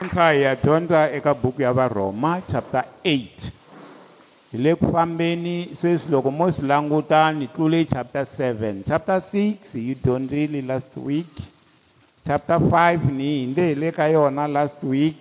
[0.00, 3.04] namuntlha hi ya dyondza eka buku ya varhoma chapter 8
[4.52, 9.76] hi le ku fambeni sweswi loko mo swi languta ni tlule chapter 7 chapter 6
[9.76, 11.28] hi dyondzile last week
[12.26, 15.20] chapter 5 ni hi ndze hi le ka yona last week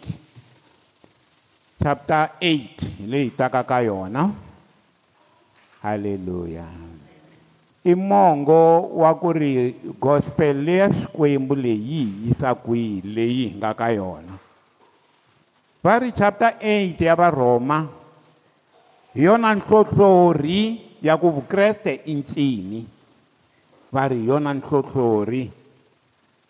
[1.83, 2.39] chapter 8
[2.99, 4.23] hi le hi taka ka yona
[5.83, 6.63] halleluya
[7.83, 8.63] i mongo
[9.01, 9.51] wa ku ri
[10.07, 14.35] gospel leya xikwembu leyi yi yisa kwihi leyi hi nga ka yona
[15.81, 17.77] va ri chapter 8 ya varhoma
[19.15, 20.59] hi yona nhlohlori
[21.01, 22.81] ya ku vukreste i ncini
[23.95, 25.43] va ri hi yona nhlohlori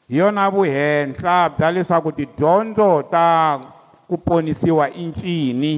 [0.09, 3.27] hi yona vuhenhla bya leswaku tidyondzo ta
[4.09, 5.73] ku ponisiwa i ncini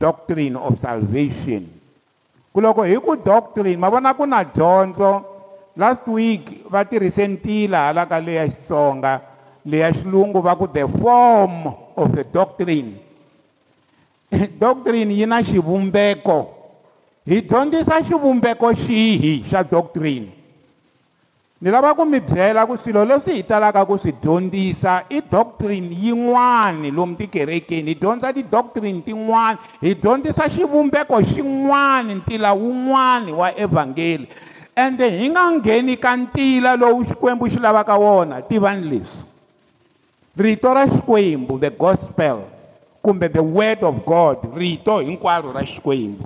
[0.00, 1.68] doctrine of salvation
[2.52, 5.10] ku loko hi ku doctrine ma vona ku na dyondzo
[5.76, 9.35] last week va tirhise ntila hala ka leya xitsonga
[9.66, 12.98] leya xilungu va ku the form of the doctrine
[14.64, 16.38] doctrine yi na xivumbeko
[17.26, 20.30] hi dyondzisa xivumbeko xihi xa doctrine
[21.58, 25.90] ni lava ku mi byela ku swilo leswi hi talaka ku swi dyondzisa i doctrine
[25.90, 34.30] yin'wani lomu tikerekeni hi dyondza ti-doctrine tin'wani hi dyondzisa xivumbeko xin'wani ntila wun'wani wa evhangeli
[34.78, 39.26] ende hi nga ngheni ka ntila lowu xikwembu xi lavaka wona tivani leswi
[40.36, 42.40] rito ra xikwembu the gospel
[43.02, 46.24] kumbe the word of god rito hinkwaro ra xikwembu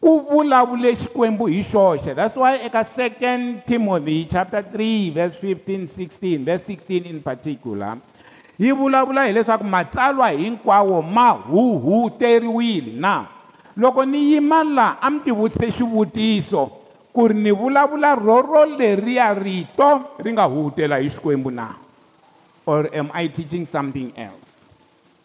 [0.00, 6.46] ku vulavule xikwembu hi xoxe that's why eka 2 timothy chapter 3 verse 15 16
[6.46, 7.98] verse 16 in particular
[8.58, 13.26] yi vulavula hileswaku matsalwa hinkwawo ma huhuteriwile na
[13.76, 16.70] loko ni yima laha a mi tivutise xivutiso
[17.12, 21.81] ku ri ni vulavula roro leriya rito ri nga huhutela hi xikwembu na
[22.66, 24.70] or am i teaching something else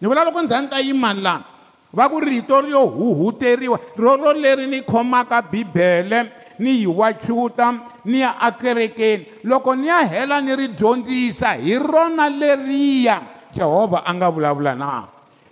[0.01, 1.45] ni vula loko ndzhani ka yimani lana
[1.93, 7.73] va ku rito ryo huhuteriwa roro leri ni khomaka bibele ni hi wachuta
[8.05, 13.21] ni ya akerekeni loko ni ya hela ni ri dyondzisa hi rona leriya
[13.53, 15.03] jehovha a nga vulavula na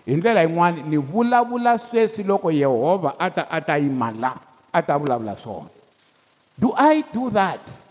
[0.06, 4.42] hi ndlela yin'wani ni vulavula sweswi loko yehovha a ta a ta yimani lana
[4.74, 5.70] a ta vulavula swona
[6.60, 7.85] do i do that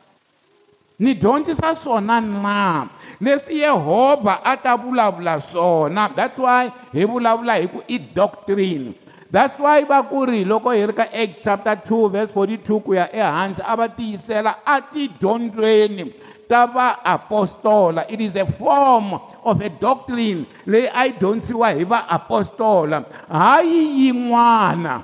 [0.99, 2.87] ni dyondzisa swona na
[3.21, 6.63] leswi yehovha a ta vulavula swona that's why
[6.93, 8.95] hi vulavula hi ku i doctrine
[9.31, 12.95] that's why va ku ri loko hi ri ka acts chapter 2 verse 42 ku
[12.95, 16.13] ya ehansi a va tiyisela a tidyondzweni
[16.49, 23.05] ta vaapostola it is a form of a doctrine leyi a yi dyondzisiwa hi vaapostola
[23.29, 25.03] hayi yin'wana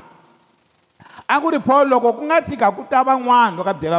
[1.31, 3.99] a ku ri paulo loko ku nga tshika ku ta van'wana loko a byela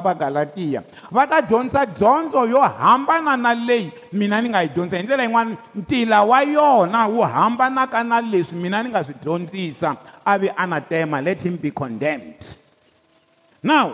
[0.00, 0.80] vagalatiya
[1.12, 5.24] va ta dyondzisa dyondzo yo hambana na leyi mina ni nga yi dyondzisa hi ndlela
[5.28, 9.90] yin'wana ntila wa yona wu hambanaka na leswi mina ni nga swi dyondzisa
[10.24, 12.40] a vi a na tema let him be condemned
[13.62, 13.92] now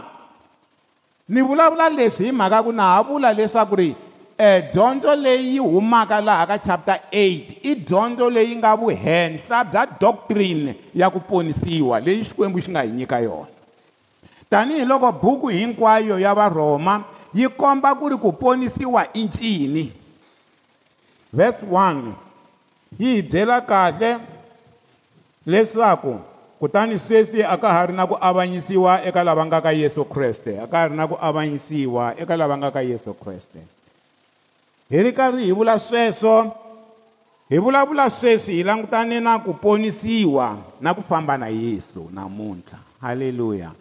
[1.29, 3.91] ni vulavula leswi hi mhaka ku na ha vula leswaku ri
[4.39, 10.75] Eh, dyondzo leyi humaka laha ka chapter 8 i dyondzo leyi nga vuhenhla bya doctrine
[10.95, 13.47] ya ku ponisiwa leyi xikwembu xi nga hi nyika yona
[14.51, 19.95] tanihiloko buku hinkwayo ya varhoma yi komba ku ri ku ponisiwa i ncini
[21.31, 22.11] verse 1
[22.99, 24.19] yi hi byela kahle
[25.47, 26.19] leswaku
[26.59, 30.59] kutani sweswi a ka ha ri na ku avanyisiwa eka lava nga ka yesu kreste
[30.59, 33.63] a ka ha ri na ku avanyisiwa eka lava nga ka yesu kreste
[34.95, 36.55] hi ri karhi hi vula sweswo
[37.51, 43.73] hi vulavula sweswi hi langutane na ku ponisiwa na ku famba na yesu namuntlha halleluya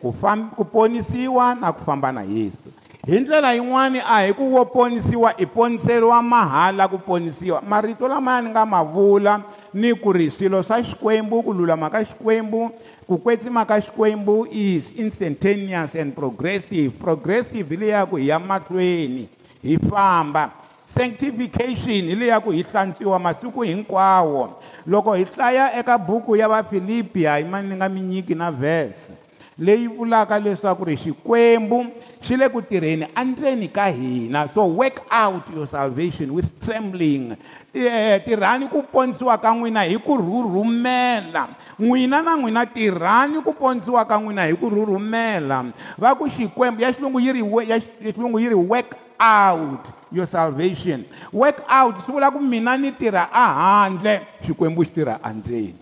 [0.00, 0.14] ku
[0.56, 2.70] ku ponisiwa na ku famba na yesu
[3.06, 8.38] hi ndlela yin'wani a hi ku wo ponisiwa i poniseriwa mahala ku ponisiwa marito lamaya
[8.46, 9.42] ni nga ma vula
[9.74, 12.70] ni ku ri swilo swa xikwembu ku lulama ka xikwembu
[13.02, 19.34] ku kwetsima ka xikwembu is instantaneous and progressive progressive hi leyaku hi ya mahlweni
[19.66, 20.44] hi famba
[20.86, 24.54] sanctification hi leya ku hi hlantswiwa masiku hinkwawo
[24.86, 28.48] loko hi hlaya eka buku ya vafilipi a hi mani ni nga mi nyiki na
[28.54, 29.12] vhesi
[29.58, 31.86] leyi vulaka leswaku ri xikwembu
[32.22, 37.36] swi le ku tirheni endzeni ka hina so work out your salvation with trembling
[37.74, 44.02] eh, tirhani ku ponisiwa ka n'wina hi ku rhurhumela n'wina na n'wina tirhani ku ponisiwa
[44.08, 45.70] ka n'wina hi ku rhurhumela
[46.00, 47.76] va ku xikwembu ya xilungu yi ri ya
[48.16, 53.28] xilungu yi ri work out your salvation work out swi vula ku mina ni tirha
[53.28, 55.76] ehandle xikwembu xi tirha endzeni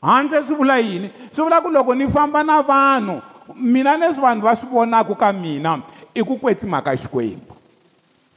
[0.00, 3.20] handle swi vula yini swi vula ku loko ni famba na vanhu
[3.54, 5.82] mina leswi vanhu va swi vonaka ka mina
[6.14, 7.54] i ku kwetsi mhaka xikwembu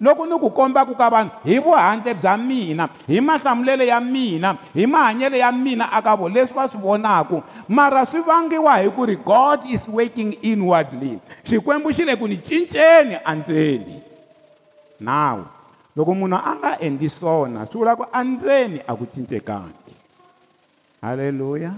[0.02, 4.86] loko ni ku kombaka ka vanhu hi vuhandle bya mina hi mahlamulelo ya mina hi
[4.88, 9.16] mahanyelo ya mina aka vo leswi va swi vonaka mara swi vangiwa hi ku ri
[9.16, 14.02] god is working inwardly xikwembu xi le ku ni cinceni andzeni
[15.00, 15.44] now
[15.96, 19.92] loko munhu a nga endli swona swi vula ku andzeni a ku cincekangi
[21.02, 21.74] halleluya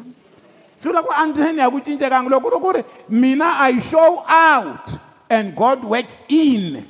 [0.84, 2.82] swivula ku antenne ya ku cincekanga loko ro ku ri
[3.16, 4.84] mina i show out
[5.32, 6.84] and god works in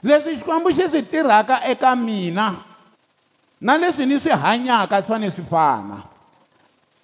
[0.00, 2.64] leswi xikwembu xi swi tirhaka eka mina
[3.60, 6.00] na leswi ni swi hanyaka swi fane swi fana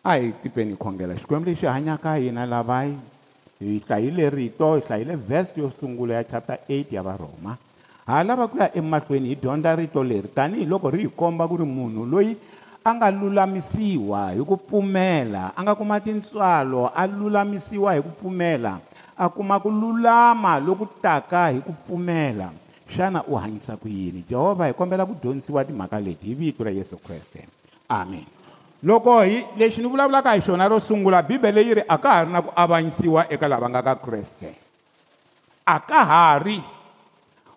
[0.09, 2.97] a hi tsipeni khongela xikwembu lexi hanyaka hina lava hi
[3.85, 7.61] hlayile rito hi hlayile vhese yo sungula ya chapter 8 ya varhoma
[8.09, 11.69] ha lava ku ya emahlweni hi dyondza rito leri tanihiloko ri hi komba ku ri
[11.69, 12.33] munhu loyi
[12.89, 18.81] a nga lulamisiwa hi ku pfumela a nga kuma tintswalo a lulamisiwa hi ku pfumela
[19.19, 22.49] a kuma ku lulama loku taka hi ku pfumela
[22.89, 26.73] xana u hanyisa ku yini jehovha hi kombela ku dyondzisiwa timhaka leti hi vito ra
[26.73, 27.45] yesu kreste
[27.93, 28.25] amen
[28.83, 32.25] loko hi lexi ni vulavulaka hi xona ro sungula bibele yi ri a ka ha
[32.25, 34.49] ri na ku avanyisiwa eka lava nga ka kreste
[35.69, 36.57] a ka ha ri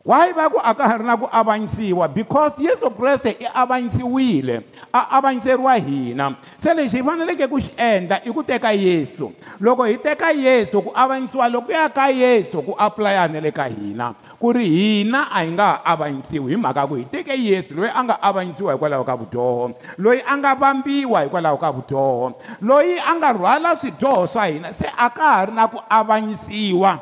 [0.03, 4.63] wayi va ku a ka ha ri na ku avanyisiwa because yesu kreste i avanyisiwile
[4.93, 9.29] a avanyiseriwa hina se lexi hi faneleke ku xi endla i ku teka yesu
[9.61, 13.69] loko hi teka yesu ku avanyisiwa loko ya ka yesu ku apulaya na le ka
[13.69, 17.77] hina ku ri hina a hi nga ha avanyisiwi hi mhaka ku hi teke yesu
[17.77, 22.33] loyi a nga avanyisiwa hikwalaho ka vudyoho loyi a nga vambiwa hikwalaho ka vudyoho
[22.65, 26.97] loyi a nga rhwala swidyoho swa hina se a ka ha ri na ku avanyisiwa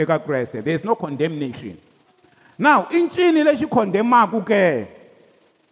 [0.00, 1.76] eka kreste there is no condemnation
[2.58, 4.88] now i ncini lexi khondemaku ke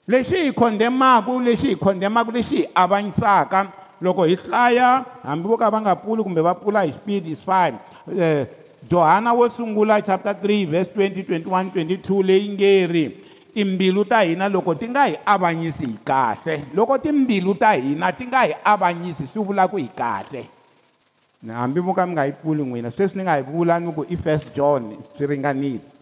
[0.08, 3.68] lexi hi khondemaku lexi hi khondemaku lexi hi avanyisaka
[4.00, 7.40] loko hi hlaya hambi vo ka va nga pfuli kumbe va pfula hi xipidi is
[7.42, 7.74] fine
[8.06, 8.46] um eh,
[8.90, 13.04] johana wo sungula chapter 3 verse 20 21 22 leyi nge ri
[13.54, 18.26] timbilu ta hina loko ti nga hi avanyisi hi kahle loko timbilu ta hina ti
[18.26, 20.44] nga hi avanyisi swi vula ku hi kahle
[21.50, 24.06] hambi mo ka mi nga yi pfuli n'wina sweswi ni nga hi vula ni ku
[24.08, 25.95] i first john swi ringanile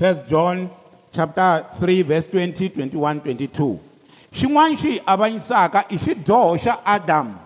[0.00, 0.64] 1 john
[1.12, 3.78] chapter 3 verse 20 21 22
[4.32, 7.36] xin'wana xi avanyisaka i xidyoho xa adamu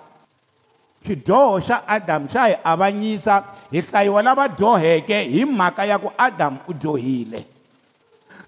[1.05, 3.41] xidyoho xa adamu xa hi avanyisa
[3.75, 7.43] hi hlayiwa lava dyoheke hi mhaka ya ku adamu u dyohile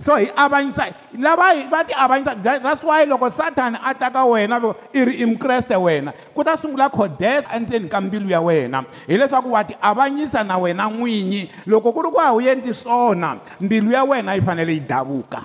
[0.01, 4.77] so hi avanyisa lava va ti avanyisa that's why loko satani a taka wena loko
[4.93, 9.65] i ri imkreste wena ku ta sungula khodesa endleni ka mbilu ya wena hileswaku wa
[9.65, 14.05] ti avanyisa na wena n'winyi loko ku ri ku a wu endli swona mbilu ya
[14.05, 15.43] wena yi fanele yi davuka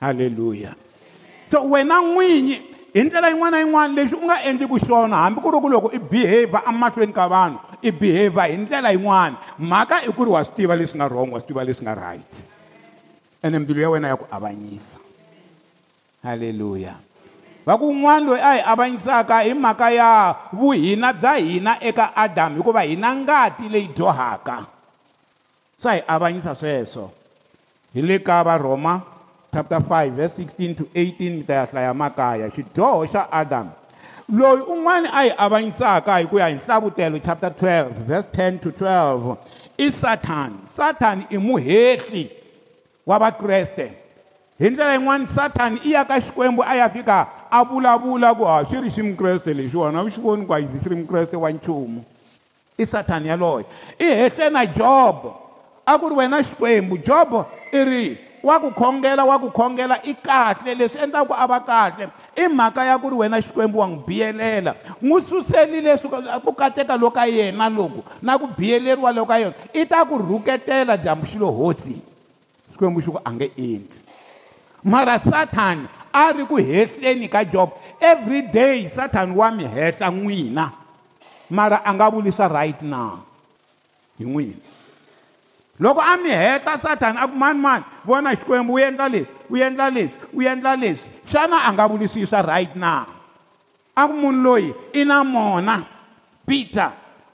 [0.00, 0.76] halleluya
[1.50, 2.62] so wena n'winyi
[2.96, 5.88] hi ndlela yin'wana na yin'wana lexi u nga endliku xona hambi ku ri ku loko
[5.92, 10.40] i behavhe emahlweni ka vanhu i behavhe hi ndlela yin'wana mhaka i ku ri wa
[10.46, 12.55] swi tiva leswi nga wrong wa swi tiva leswi nga right
[13.46, 14.98] ene mbilu ya wena ya ku avanyisa
[16.26, 16.94] haleluya
[17.66, 20.10] va ku un'wana loyi a hi avanyisaka hi mhaka ya
[20.60, 24.56] vuhina bya hina eka adamu hikuva hi na ngati leyi dyohaka
[25.82, 27.06] swa hi avanyisa sweswo
[27.94, 28.94] hi le ka varhoma
[29.54, 33.70] chapter 5 vers 16 to 18 mi ta ya hlaya makaya xidyoho xa adamu
[34.38, 38.70] loyi un'wana a hi avanyisaka hi ku ya hi nhlavutelo chapter 12 vers 10 to
[38.70, 39.36] 12
[39.76, 42.24] i satani satani i muhehli
[43.06, 43.92] wa vakreste
[44.58, 48.64] hi ndlela yin'wana sathani i ya ka xikwembu a ya fika a vulavula ku ha
[48.64, 52.04] swi ri ximikreste lexiwana a wu xi voni ku ayizi xi ri mikreste wa nchumu
[52.78, 53.64] i sathani yaloyo
[53.98, 55.16] i hehle na job
[55.86, 60.14] a ku ri wena xikwembu job i ri wa ku khongela wa ku khongela i
[60.14, 64.02] kahle leswi endlaku a va kahle i mhaka ya ku ri wena xikwembu wa n'wi
[64.06, 66.08] biyelela n'wi suseli leswi
[66.44, 71.26] ku kateka loka yena loku na ku biyeleriwa loka yena i ta ku rhuketela dyambu
[71.26, 72.02] xilo hosi
[72.76, 73.98] xikwembu xi ku a nge endli
[74.90, 80.66] mara sathani a ri ku hehleni ka job every day sathani wa mi hehla n'wina
[81.56, 83.00] mara a nga vulisa right na
[84.20, 84.60] hi n'wina
[85.82, 89.56] loko a mi heta sathani a ku mani mani vona xikwembu u endla leswi u
[89.66, 92.92] endla leswi u endla leswi xana a nga vulisiswa right na
[93.96, 95.76] a ku munhu loyi i na mona
[96.48, 96.90] peter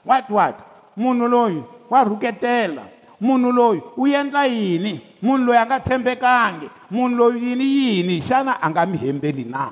[0.07, 0.55] what what
[0.95, 1.59] munhu loyi
[1.91, 2.83] wa rhuketela
[3.19, 8.53] munhu loyi u endla yini munhu loyi a nga tshembekangi munhu loyi yini yini xana
[8.59, 9.63] a nga mi hembeli na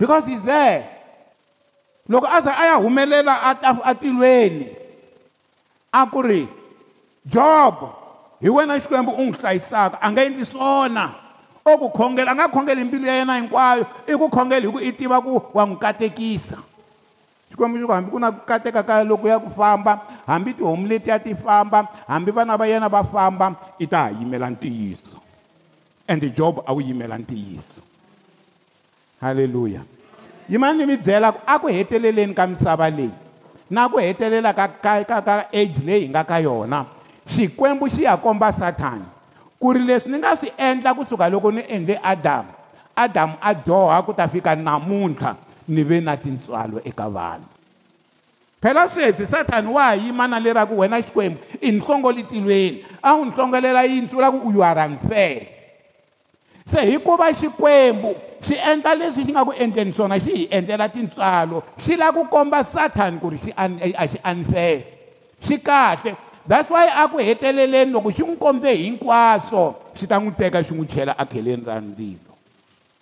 [0.00, 0.88] because he's there
[2.08, 3.36] loko a ze a ya humelela
[3.84, 4.66] atilweni
[5.92, 6.48] a ku ri
[7.28, 7.74] job
[8.40, 11.04] hi wena xikwembu u n'wi hlayisaka a nga endli swona
[11.68, 14.80] o ku khongela a nga khongeli mbilu ya yena hinkwayo i ku khongela hi ku
[14.80, 16.58] i tiva ku wa n'wi katekisa
[17.54, 21.10] xikwembu xi ku hambi ku na kateka ka loko ya ku famba hambi tihomu leti
[21.10, 25.16] ya ti famba hambi vana va yena va famba i ta ha yimela ntiyiso
[26.08, 27.80] and job a wu yimela ntiyiso
[29.22, 29.82] halleluya
[30.50, 33.14] yimani ni mi byela ku a ku heteleleni ka misava leyi
[33.70, 36.78] na ku hetelela ka ka ka ka age leyi hi nga ka yona
[37.30, 39.06] xikwembu xi ya komba sathani
[39.62, 42.50] ku ri leswi ni nga swi endla kusuka loko ni endle adamu
[42.96, 47.48] adamu a doha ku ta fika namuntlha ni ve na tintswalo eka vanhu
[48.60, 53.14] phela sweswi sathani wa ha yima na lera ku wena xikwembu i ni hlongolitilweni a
[53.16, 55.40] wu ni hlongelela yini swi vula ku you are unfair
[56.66, 61.62] se hikuva xikwembu xi endla leswi xi nga ku endleni swona xi hi endlela tintswalo
[61.80, 64.82] xi lava ku komba sathani ku ri xi eh, a xi unfair
[65.40, 66.16] xi kahle
[66.48, 70.72] that's why a ku heteleleni loko xi n'wi kombe hinkwaswo xi ta n'wi teka xi
[70.74, 72.32] n'wi chela akheleni ra ndzilo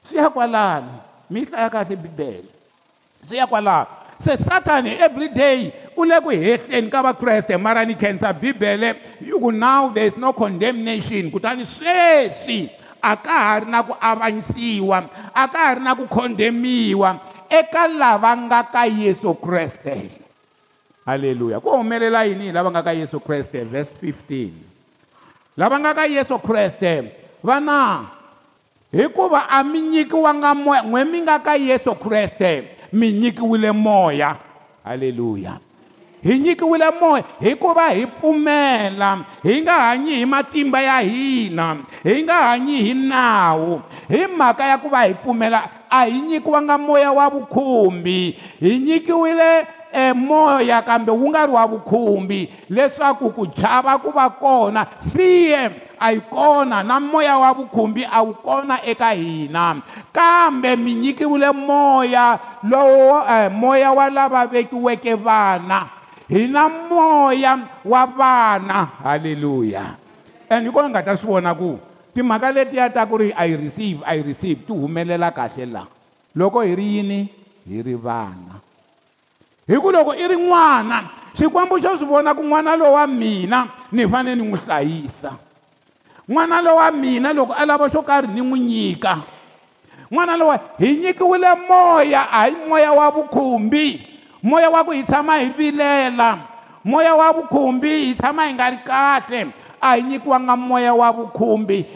[0.07, 2.51] swi ya kwalano mihla ya kahle bibele
[3.29, 3.87] swi ya kwalaho
[4.21, 9.49] se sathani everyday u le ku hehleni ka vakreste mara ni khensa bibele yi ku
[9.49, 12.69] now there is no condemnation kutani sweswi
[13.01, 17.11] a ka ha ri na ku avanyisiwa a ka ha ri na ku khondemiwa
[17.49, 20.13] eka lava nga ka yesu kreste
[21.09, 26.05] halleluya ku humelela yini hi lava nga ka yesu kreste verse 15 lava nga ka
[26.07, 27.11] yesu kreste
[27.43, 27.81] va na
[28.93, 34.37] hikuva a mi nyikiwanga moya n'we mi nga ka yesu kreste mi nyikiwile moya
[34.85, 35.53] halleluya
[36.23, 42.35] hi nyikiwile moya hikuva hi pfumela hi nga hanyi hi matimba ya hina hi nga
[42.35, 47.29] hanyi hi nawu hi mhaka ya ku va hi pfumela a hi nyikiwanga moya wa
[47.31, 54.11] vukhumbi hi nyikiwile e moya kambe wu nga ri wa vukhumbi leswaku ku chava ku
[54.11, 55.73] va kona fear
[56.03, 59.83] a yi kona na moya wa vukhumbi a wu kona eka hina
[60.13, 62.25] kambe mi nyikiwile moya
[62.71, 65.87] lowo eh, moya wa lava vekiweke vana
[66.29, 69.87] hina moya wa vana halleluya
[70.51, 71.79] and hi kona nga ta swi vona ku
[72.15, 75.87] timhaka letiya ta ku ri a yi receive a yi receive ti humelela kahle laha
[76.35, 77.19] loko hi ri yini
[77.69, 78.59] hi ri vana
[79.71, 83.61] hi ku loko i ri n'wana xikwembu xo swi vona ku n'wana lowu wa mina
[83.95, 85.33] ni fanele ni n'wi hlayisa
[86.29, 89.17] n'wana lowa mina loko a lava xo karhi ni n'wi nyika
[90.11, 94.07] n'wana lowa hi nyikiwile moya a hi moya wa vukhumbi
[94.43, 96.39] moya wa ku hi tshama hi vilela
[96.85, 99.47] moya wa vukhumbi hi tshama hi nga ri kahle
[99.81, 101.87] a hi nyikiwanga moya wa vukhumbi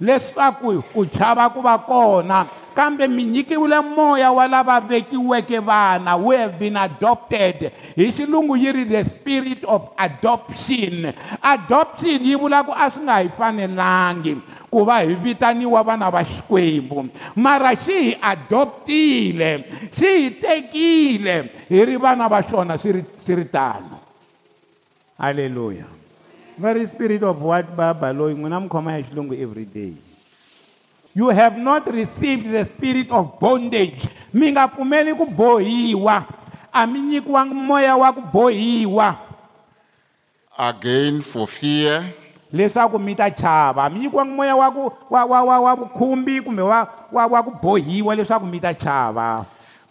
[0.00, 2.46] leswaku ku chava ku va kona
[2.78, 8.72] kambe mi nyikiwile moya wa lava vekiweke vana we have been adopted hi xilungu yi
[8.72, 14.34] ri the spirit of adoption adoption yi vula ku a swi nga hi fanelangi
[14.70, 17.08] ku va hi vitaniwa vana va xikwembu
[17.42, 19.50] mara xi hi adoptile
[19.98, 21.36] xi hi tekile
[21.68, 23.98] hi ri vana va xona swi ri swi ri tano
[25.18, 25.86] halleluya
[26.62, 29.92] va ri spirit of what baba loyi n'wina mi khoma ya xilungu every day
[31.18, 36.22] you have not received the spirit of bondage mi nga pfumeli ku bohiwa
[36.70, 39.18] a mi nyikiwangi moya wa ku bohiwa
[40.54, 42.06] again for fear
[42.54, 46.62] leswaku mi ta chava mi nyikiwangi moya wa ku wa wa wa wa vukhumbi kumbe
[46.62, 49.42] wa wa wa ku bohiwa leswaku mi ta chava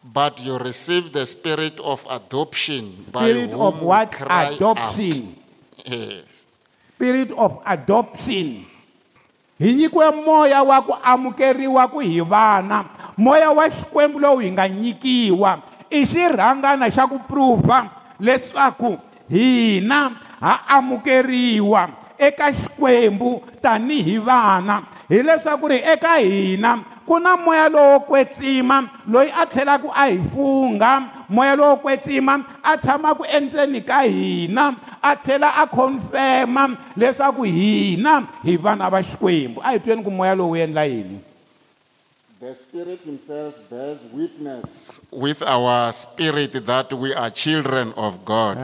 [0.07, 5.91] but you receive the spirit of adoption spirit by whom of what cry adoption out.
[5.91, 6.47] Yes.
[6.95, 8.66] spirit of adoption
[9.59, 12.85] hi nyikiwe moya wa ku amukeriwa ku hi vana
[13.17, 15.57] moya wa xikwembu lowu hi nga nyikiwa
[15.89, 17.89] i xirhangana xa ku pruvha
[18.21, 18.97] leswaku
[19.29, 20.11] hina
[20.41, 21.89] ha amukeriwa
[22.21, 29.45] eka xikwembu tanihi vana hileswaku ri eka hina ku na moya lowo kwetsima loyi a
[29.49, 35.49] tlhelaka a hi fungha moya lowo kwetsima a tshama ku endzeni ka hina a tlhela
[35.59, 40.83] a confirma leswaku hina hi vana va xikwembu a hi tweni ku moya lowu endla
[40.85, 41.19] yini
[42.39, 48.57] The Spirit Himself bears witness with our spirit that we are children of God.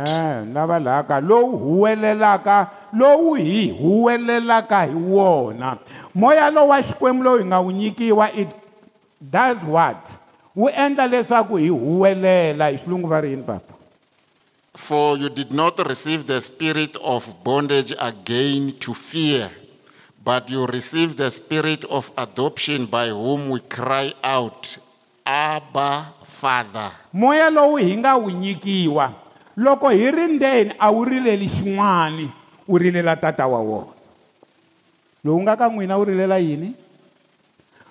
[0.53, 5.77] lava laka lowu huwelelaka lowu hi huwelelaka hi wona
[6.15, 8.47] moya lowu wa xikwembu lowu hi nga wu nyikiwa it
[9.31, 10.22] does what
[10.55, 13.73] wu endla leswaku hi huwelela hi xilungu va ri yini papa
[14.77, 19.49] for you did not receive the spirit of bondage again to fear
[20.25, 24.77] but you received the spirit of adoption by whom we cry out
[25.25, 26.05] abba
[26.41, 29.13] father moya lowu hi nga wu nyikiwa
[29.57, 32.27] loko hi ri ndeni a wu rileli xin'wana
[32.67, 33.93] u rilela tata wa wona
[35.23, 36.73] lowu nga ka n'wina u rilela yini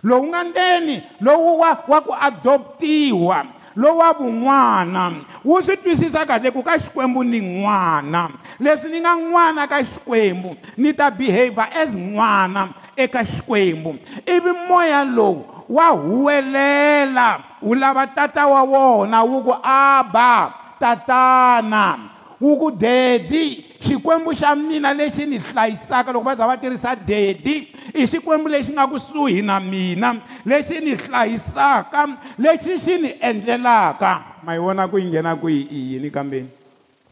[0.02, 3.44] lowu nga ndzeni lowu wa wa ku adoptiwa
[3.76, 5.04] lowu wa vun'wana
[5.44, 8.30] wu swi twisisa kahle ku ka xikwembu ni n'wana
[8.60, 12.68] leswi ni nga n'wana ka xikwembu ni ta behavha as n'wana
[12.98, 13.94] eka xikwembu
[14.26, 21.98] ivi moya lowu wa huwelela wu lava tata wa wona wu ku aba tatana
[22.42, 27.66] wu ku dedi xikwembu xa mina lexi ni hlayisaka loko va za va tirhisa dedi
[27.94, 30.10] i xikwembu lexi nga kusuhi na mina
[30.46, 32.02] lexi ni hlayisaka
[32.38, 34.12] lexi xi ni endlelaka
[34.46, 36.48] ma yi vona ku yi nghena kwihi i yini kambeni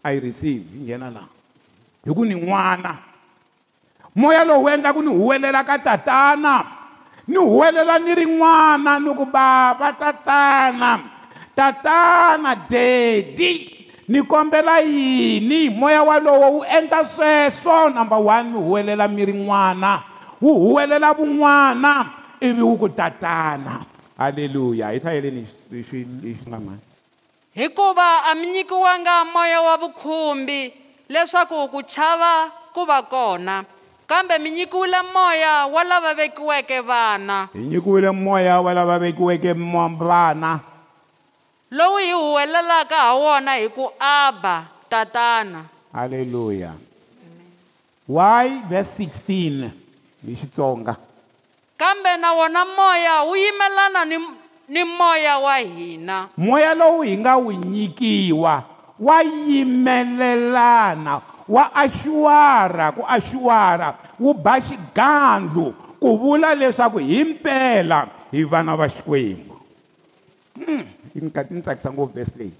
[0.07, 1.31] a yi receive yi nghena laha
[2.07, 2.93] hi ku ni n'wana
[4.21, 6.57] moya lowu endla ku ni huwelela ka tatana
[7.31, 10.91] ni huwelela ni ri n'wana ni ku bava tatana
[11.59, 13.80] tatana dedi
[14.11, 20.02] ni kombela yini hi moya walowo wu endla sweswo number one mi huwelela miri n'wana
[20.43, 22.07] wu huwelela vun'wana
[22.40, 23.79] ivi wu ku tatana
[24.19, 25.47] halleluya hi hlayeleni
[25.90, 26.79] xinamani
[27.55, 30.75] hikuva a mi nyikiwanga moya wa vukhumbi
[31.09, 33.64] leswaku ku chava ku va kona
[34.07, 40.61] kambe mi nyikiwile moya wa lava vekiweke vana hi nyikiwile moya wa lava vekiweke vana
[41.71, 46.73] lowu hi huwelelaka ha wona hi ku aba tatana halleluya
[48.09, 49.69] why verse 16
[50.27, 50.97] hi xitsonga
[51.77, 54.17] kambe na wona moya wu yimelana ni
[54.69, 58.62] ni moya wa hina moya lowu hi nga wu nyikiwa
[59.00, 68.45] wa yimelelana wa axuwara ku axuwara wu ba xigandlu ku vula leswaku hi mpela hi
[68.45, 69.55] vana va xikwembu
[70.67, 72.52] hmm ikati ni tsakisa ngopfu vhesi leyi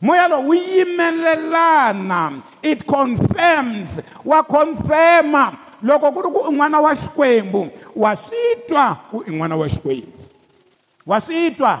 [0.00, 2.32] moya lowu wu yimelelana
[2.62, 8.94] it confirms wa confirma loko ku ri ku i n'wana wa xikwembu wa swi twa
[9.10, 10.10] ku i n'wana wa xikwembu
[11.06, 11.78] wa swi twa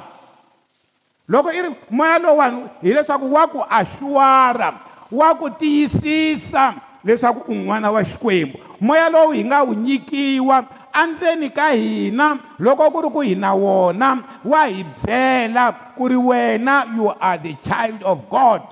[1.28, 4.70] loko i ri moya lowuwani hileswaku wa ku axuwara
[5.10, 10.64] wa ku tiyisisa leswaku un'wana wa xikwembu moya lowu hi nga wu nyikiwa
[10.98, 14.08] andzeni ka hina loko ku ri ku hina wona
[14.44, 18.62] wa hi byela ku ri wena you are the child of god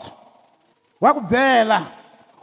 [1.01, 1.81] wa ku byela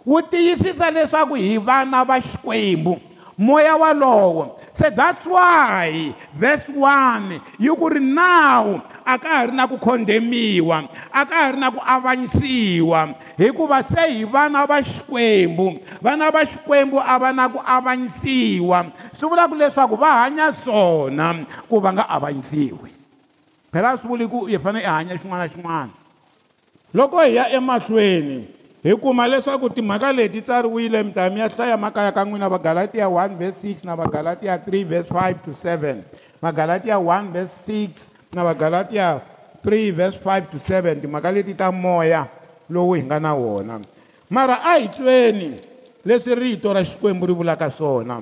[0.08, 2.96] wu tiyisisa leswaku hi vana va xikwembu
[3.38, 9.54] moya walowo se that's why verse 1 yi ku ri nawu a ka ha ri
[9.54, 14.82] na ku khondemiwa a ka ha ri na ku avanyisiwa hikuva se hi vana va
[14.82, 21.46] xikwembu vana va xikwembu a va na ku avanyisiwa swi vulaka leswaku va hanya swona
[21.70, 22.90] ku va nga avanyisiwi
[23.70, 25.94] phela swi vuli ku hi fanele hi hanya xin'wana na xin'wana
[26.98, 32.26] loko hi ya emahlweni hi kuma leswaku timhaka leti tsariwile mitami ya hlaya makaya ka
[32.28, 36.04] n'wina vagalatiya 1 vs 6 na vagalatiya 3 vs 5 to 7
[36.44, 37.56] magalatiya 1 vs
[38.36, 39.08] 6 na vagalatiya
[39.64, 42.28] 3 vs 5 to 7 timhaka leti ta moya
[42.68, 43.80] lowu hi nga na wona
[44.28, 45.56] mara a hi tweni
[46.04, 48.20] leswi rito ra xikwembu ri vulaka swona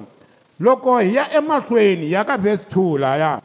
[0.62, 3.42] loko hi ya emahlweni hi ya ka vhesi 2 laya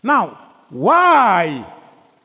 [0.00, 0.32] now
[0.72, 1.60] why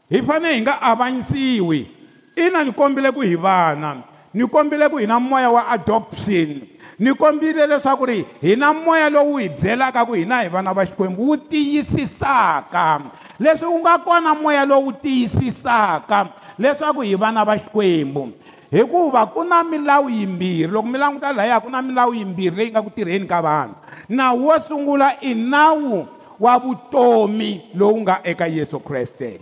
[0.07, 1.99] hi fanele hi nga avanyisiwi
[2.35, 3.97] ina ni kombile ku hi vana
[4.33, 6.61] ni kombile ku hi na moya wa adoption
[6.99, 10.85] ni kombile leswaku ri hi na moya lowu hi byelaka ku hina hi vana va
[10.85, 13.01] xikwembu wu tiyisisaka
[13.39, 16.27] leswi ku nga kona moya lowu tiyisisaka
[16.59, 18.31] leswaku hi vana va xikwembu
[18.71, 22.81] hikuva ku na milawu yimbirhi loko mi languta laya ku na milawu yimbirhi leyi nga
[22.81, 23.75] ku tirheni ka vanhu
[24.09, 26.07] nawu wo sungula i nawu
[26.39, 29.41] wa vutomi lowu nga eka yesu kreste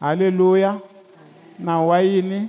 [0.00, 0.74] halleluya
[1.58, 2.48] nawu wa yini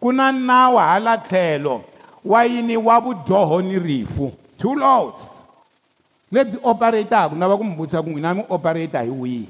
[0.00, 1.82] ku na nawu hala tlhelo
[2.24, 5.16] wa yini wa vudyoho ni rifu two laws
[6.32, 9.48] lebyi operataka ni lava ku mi vutisa ku n'wina mi operata hi wihi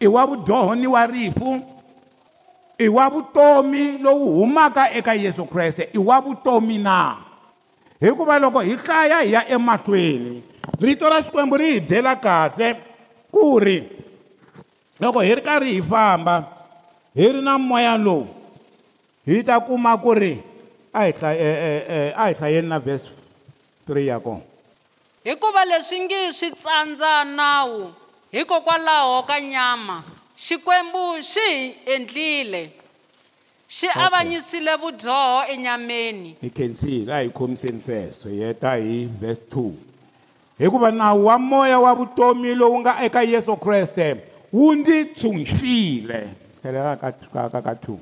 [0.00, 1.62] i wa vudyoho ni wa rifu
[2.78, 7.16] i wa vutomi lowu humaka eka yesu kreste i wa vutomi na
[8.00, 10.42] hikuva loko hi hlaya hi ya emahlweni
[10.80, 12.76] rito ra xikwembu ri hi byela kahle
[13.32, 13.84] ku ri
[15.00, 16.46] loko hi ri karhi hi famba
[17.14, 18.28] hi ri na moya lowu
[19.26, 20.38] hi ta kuma ku ri
[20.94, 23.08] a hi e, e, e, a hi hlayeni na verse
[23.86, 24.40] 3 ya kona
[25.26, 27.90] hikuva leswi nge swi tsandza nawu
[28.30, 30.04] hikokwalaho ka nyama
[30.38, 32.62] xikwembu xi hi endlile
[33.68, 39.70] xi avanyisile vudyoho enyameni hi khensile a hi khomiseni sweswo hi heta hi verse 2
[40.58, 44.16] hikuva nawu wa moya wa vutomi lowu nga eka yesu kreste
[44.52, 47.98] wu ndzi tshunxile tlhelela ka tshukaka ka thuku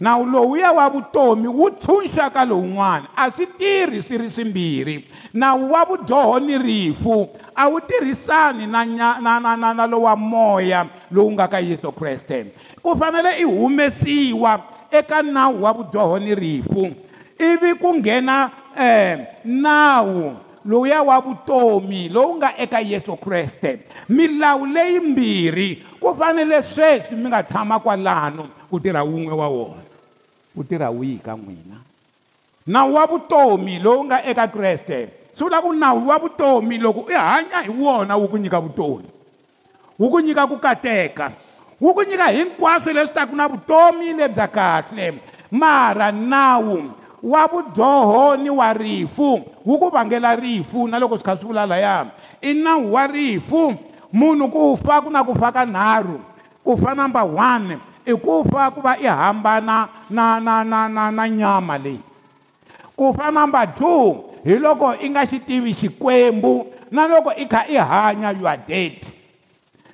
[0.00, 4.96] nawu lowuya wa vutomi wu tshunxa ka lowun'wana a swi tirhi swi ri swimbirhi
[5.34, 10.14] nawu wa vudyoho ni rifu a wu tirhisani na na na na, na, na lowa
[10.16, 12.46] moya lowu nga ka yesu kreste
[12.82, 14.60] ku fanele i humesiwa
[14.92, 16.94] eka nawu wa vudyoho ni rifu
[17.38, 20.36] ivi ku nghena um eh, nawu
[20.68, 27.42] lowuya wa vutomi lowu nga eka yesu kreste milawu leyimbirhi ku fanele sweswi mi nga
[27.44, 29.82] tshama kwalano ku tirha wun'we wa wona
[30.56, 31.78] wu tirha wihi ka n'wina
[32.66, 34.98] nawu wa vutomi lowu nga eka kreste
[35.36, 39.08] swi vula ku nawu wa vutomi loko i hanya hi wona wu ku nyika vutomi
[40.00, 41.32] wu ku nyika ku kateka
[41.80, 45.20] wu ku nyika hinkwaswo leswi taku na vutomi lebya kahle
[45.52, 46.88] mara nawu
[47.22, 51.66] wa vudyoho ni wa rifu wu ku vangela rifu na loko swi kha swi vula
[51.68, 52.06] laya
[52.40, 53.74] i nawu wa rifu
[54.12, 56.20] munhu kufa kuna kufa ka nharhu
[56.64, 61.76] kufa number one i kufa ku va i hambana na na na na na nyama
[61.78, 62.00] leyi
[62.96, 67.76] kufa number two hi loko i nga xi tivi xikwembu na loko i kha i
[67.76, 68.96] hanya you are dead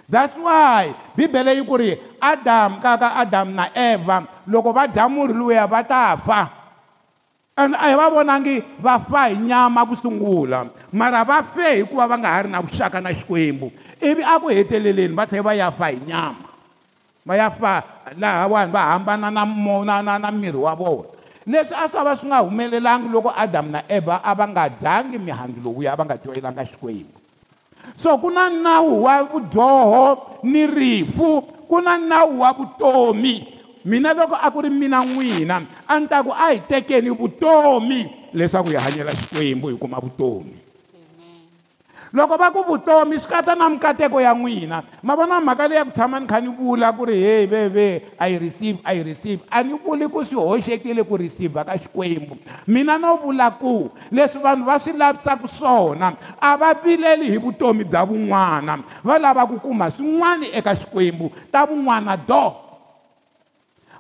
[0.09, 5.09] that's why bibele yi ku ri adamu ka ka adamu na eva loko va dya
[5.11, 6.64] murhi luya va ta fa
[7.55, 12.11] and a hi va vonangi va fa hi nyama ku sungula mara va fe hikuva
[12.11, 13.71] va nga ha ri na vuxaka na xikwembu
[14.03, 16.51] ivi a ku heteleleni va tlhela va ya fa hi nyama
[17.23, 17.73] va ya fa
[18.19, 21.07] lahawani va hambana na na na na miri wa vona
[21.47, 24.67] leswi a swi ta va swi nga humelelangi loko adamu na eva a va nga
[24.75, 27.15] dyangi mihandzu lowuya va nga tyoyelanga xikwembu
[27.95, 31.39] so ku na nawu wa vudyoho ni rifu
[31.71, 33.54] ku na nawu wa vutomi
[33.85, 38.09] mina loko a ku ri mina n'wina a ni ta ku a hi tekeni vutomi
[38.33, 40.57] leswaku hi hanyela xikwembu hi kuma vutomi
[42.17, 45.85] loko va ku vutomi swi katsa na mikateko ya n'wina ma vona mhaka leyi ya
[45.85, 49.03] ku tshama ni kha ni vula ku ri hey veve a yi receive a yi
[49.05, 53.91] receive a ni vuli ku swi hoxekile ku receive ka xikwembu mina no vula ku
[54.09, 59.45] leswi vanhu va swi lavisaka swona a va vileli hi vutomi bya vun'wana va lava
[59.47, 62.65] ku kuma swin'wana eka xikwembu ta vun'wana do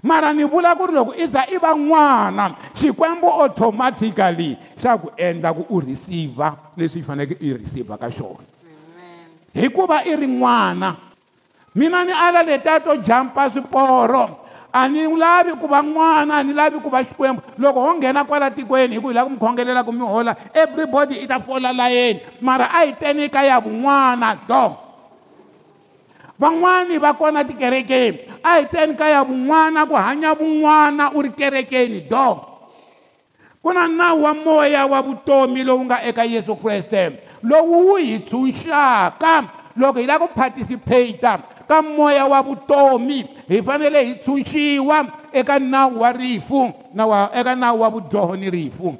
[0.04, 5.08] mara ni vula ku ri loko i za i va n'wana xikwembu automatically xa ku
[5.16, 6.44] endla ku u receive
[6.76, 8.44] leswi i faneleke i receive ka xona
[9.56, 10.92] hikuva i ri n'wana
[11.74, 16.52] mina ni ala letiya to jampa swiporo a ni lavi ku va n'wana a ni
[16.52, 19.40] lavi ku va xikwembu loko ho nghena kwala tikweni hi ku hi lava ku mi
[19.40, 23.56] khongelela ku mi hola everybody i ta fola layeni mara a hi teni ka ya
[23.56, 24.83] vun'wana doo
[26.38, 31.30] van'wani va kona tikerekeni a hi teni ka ya vun'wana ku hanya vun'wana u ri
[31.30, 32.42] kerekeni do
[33.62, 38.18] ku na nawu wa moya wa vutomi lowu nga eka yesu kreste lowu wu hi
[38.18, 41.22] tshunxaka loko hi lava ku participate
[41.70, 47.54] ka moya wa vutomi hi fanele hi tshunxiwa eka nawu wa rifu na wa eka
[47.54, 48.96] nawu wa vudyoho ni rifu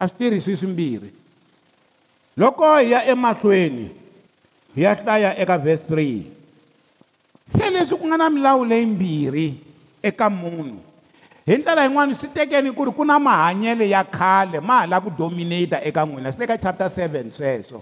[0.00, 1.12] a swi tirhi swi swimbirhi
[2.36, 3.90] loko hi ya emahlweni
[4.74, 6.32] hi ya hlaya eka verse 3
[7.46, 9.48] se leswi ku nga na milawu leyi mbirhi
[10.02, 10.82] eka munhu
[11.46, 15.06] hi ndlela yin'wani swi tekeni ku ri ku na mahanyelo ya khale ma ha lava
[15.06, 17.78] ku dominata eka n'wina swi le ka chapter seven sweswo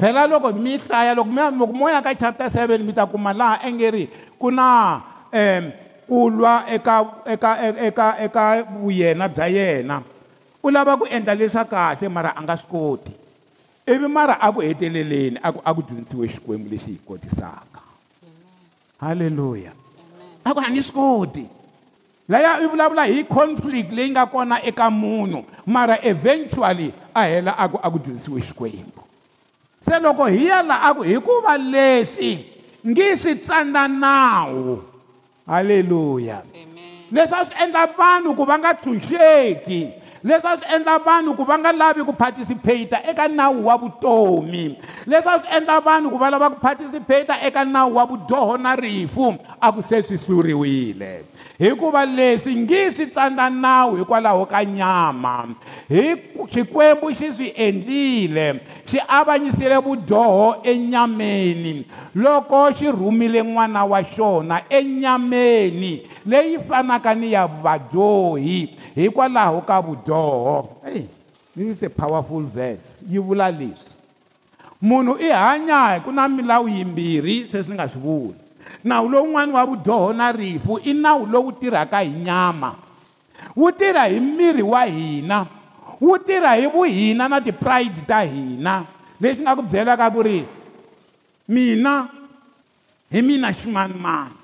[0.00, 3.30] phela loko mi hlaya loko mi loko mo ya ka chapter seven mi ta kuma
[3.30, 4.66] laha engeri ku na
[5.30, 5.62] um
[6.10, 6.94] ku lwa eka
[7.26, 7.50] eka
[7.86, 8.44] eka eka
[8.82, 10.02] vuyena bya yena
[10.58, 13.14] u lava ku endla leswa kahle mara a nga swi koti
[13.86, 17.67] ivi mara a ku heteleleni a ku a ku dyondzisiwe xikwembu lexi hi kotisaka
[18.98, 19.70] haleluya
[20.42, 21.46] a ku hanya swi koti
[22.26, 27.64] laya i vulavula hi conflict leyi nga kona eka munhu mara eventually a hela a
[27.70, 29.02] ku a ku dyondzisiwe xikwembu
[29.80, 32.42] se loko hi ya laha a ku hikuva leswi
[32.82, 34.82] ngi swi tsandza nawu
[35.46, 36.42] haleluya
[37.14, 39.82] leswi a swi endla vanhu ku va nga tshunxeki
[40.24, 44.66] leswi a swi endla vanhu ku va nga lavi ku participat-a eka nawu wa vutomi
[45.10, 48.72] leswi a swi endla vanhu ku va lava ku participat-a eka nawu wa vudyoho na
[48.76, 51.12] rifu a ku se swi hluriwile
[51.58, 55.34] hikuva leswi ngi swi tsandza nawu hikwalaho ka nyama
[55.94, 56.04] hi
[56.52, 58.46] xikwembu xi swi endlile
[58.88, 61.74] xi avanyisile vudyoho enyameni
[62.22, 65.92] loko xi rhumile n'wana wa xona enyameni
[66.30, 68.60] leyi fanaka ni ya vadyohi
[69.00, 71.02] hikwalaho ka vudyoho hey,
[71.56, 73.92] this is a powerful verse yi vula leswi
[74.80, 78.34] munhu i hanya hi ku na milawu yimbirhi sweswi ni nga swi vuli
[78.84, 82.74] nawu lowun'wani wa vudyoho na rifu i nawu lowu tirhaka hi nyama
[83.56, 85.46] wu tirha hi miri wa hina
[86.00, 88.84] wu tirha hi vuhina na tipride ta hina
[89.20, 90.46] leswi nga ku byelaka ku ri
[91.48, 92.06] mina
[93.10, 94.34] hi mina ximanimani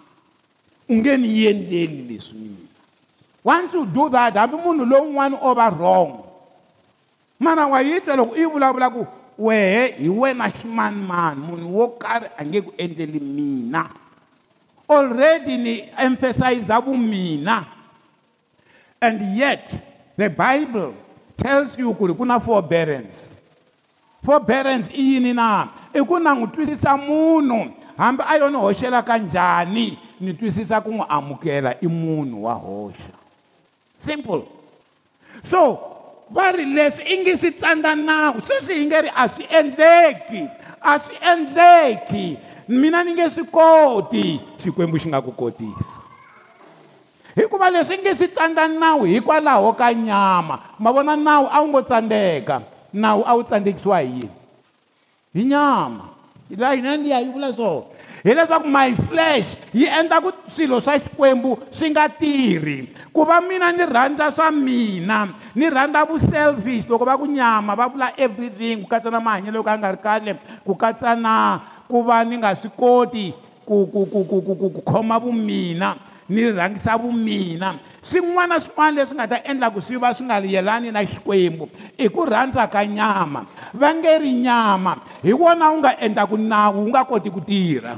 [0.89, 2.69] u nge ni yendleni leswi mina
[3.47, 6.11] once you do that hambi munhu lowun'wani o va wrong
[7.39, 9.07] mara wa yi twa loko i vulavula ku
[9.39, 14.03] wehe hi wena ximanimani munhu wo karhi a nge ku endleli mina
[14.89, 17.67] already ni emphasize abumina
[19.01, 20.95] and yet the bible
[21.37, 23.33] tells you ku ri ku na forbearance
[24.23, 30.35] forbearance i yini na i ku langutwisisa munhu hambi a yo ni hoxelaka njhani ni
[30.35, 33.09] twisisa ku n'wi amukela i munhu wa hoxa
[33.97, 34.45] simple
[35.43, 35.81] so
[36.29, 40.43] va ri leswi i nge swi tsandza nawu sweswi hi nge ri a swi endleki
[40.81, 42.27] a swi endleki
[42.71, 46.01] mina ni nge swi koti xikwembu xi nga ku kotisa
[47.37, 51.81] hikuva leswi nge swi tsandza nawu hikwalaho ka nyama ma vona nawu a wu ngo
[51.85, 52.65] tsandzeka
[52.97, 54.31] nawu a wu tsandzekisiwa hi yini
[55.37, 56.05] hi nyama
[56.57, 57.85] laha hina ndiya yi vula swona
[58.25, 63.77] hileswaku my flesh yi endla ku swilo swa xikwembu swi nga tirhi ku va mina
[63.77, 68.89] ni rhandza swa mina ni rhandza vuselfish loko va ku nyama va vula everything ku
[68.89, 70.33] katsa na mahanyelo yo ka ya nga ri kale
[70.65, 71.61] ku katsa na
[71.95, 73.31] ku va ni nga swi koti
[73.69, 75.95] ku ku ku ku ku ku ku khoma vumina
[76.29, 77.69] ni rhangisa vumina
[78.03, 81.71] swin'wana na swin'wana leswi nga ta endla ku swi va swi nga yelani na xikwembu
[81.95, 83.47] i ku rhandza ka nyama
[83.79, 87.95] va nge ri nyama hi wona wu nga endlaku nawu wu nga koti ku tirha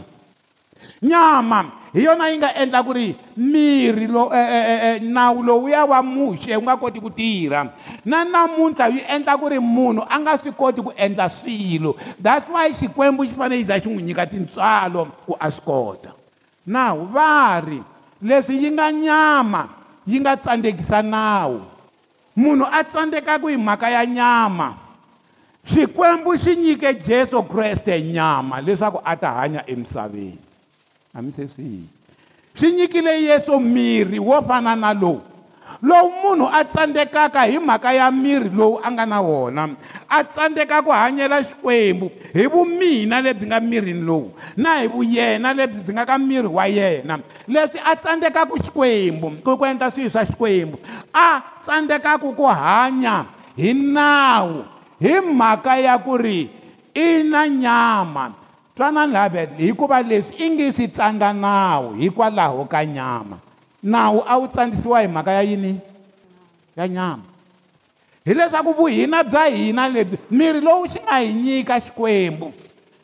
[1.02, 5.84] nyama hi yona yi nga endla ku ri miri lo eh, eh, eh, nawu lowuya
[5.88, 7.72] wa muxe wu nga koti ku tirha
[8.04, 12.48] na namuntlha yi endla ku ri munhu a nga swi koti ku endla swilo that's
[12.52, 16.12] why xikwembu xi fanele yi za xi n'wi nyika tintswalo ku a swi kota
[16.68, 17.80] naw va ri
[18.20, 19.62] leswi yi nga nyama
[20.04, 21.60] yi nga tsandzekisa nawu
[22.36, 24.76] munhu a tsandzekaku hi mhaka ya nyama
[25.64, 30.44] xikwembu xi nyike jesu kreste nyama leswaku a ta hanya emisaveni
[31.16, 31.80] a mi se swi hi
[32.54, 35.20] swi nyikile yesu mirhi wo fana na lowu
[35.82, 39.64] lowu munhu a tsandzekaka hi mhaka ya miri lowu a nga na wona
[40.08, 45.80] a tsandzeka ku hanyela xikwembu hi vumina lebyi nga mirini lowu na hi vuyena lebyi
[45.84, 47.14] byi nga ka miri wa yena
[47.48, 50.76] leswi a tsandzekaku xikwembu ku ku endla swilo swa xikwembu
[51.16, 51.28] a
[51.64, 53.24] tsandzekaku ku hanya
[53.56, 54.68] hi nawu
[55.00, 56.44] hi mhaka ya ku ri
[56.94, 58.45] i na nyama
[58.76, 63.38] tsanana labele hikuva leswi i nge swi tsanga nawu hikwalaho ka nyama
[63.82, 65.80] nawu a wu tsandzisiwa hi mhaka ya yini
[66.76, 67.22] ya nyama
[68.24, 72.52] hileswaku vuhina bya hina lebyi miri lowu xi nga hi nyika xikwembu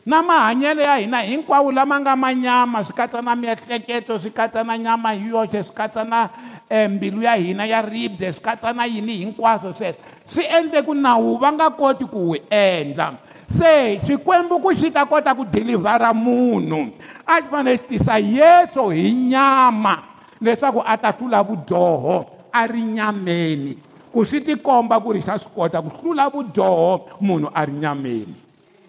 [0.06, 4.64] na mahanyelo ya hina hinkwawo lama nga ma nyama swi katsa na miehleketo swi katsa
[4.64, 6.28] na nyama hi yoxe swi katsa na
[6.68, 10.02] e, mbilu ya hina ya ribye swi katsa na yini hinkwaswo sweswo
[10.35, 13.14] swi endle ku nawu va nga koti ku wu endla
[13.50, 16.92] se xikwembu ku xi ta kota ku dilivhara munhu
[17.26, 22.83] a xi fanele xi tisa yesu hi nyama leswaku a ta hlula vudyoho a ri
[22.85, 23.74] nyameni
[24.12, 28.35] ku swi tikomba ku ri xa swi kota ku hlula vudyoho munhu a ri nyameni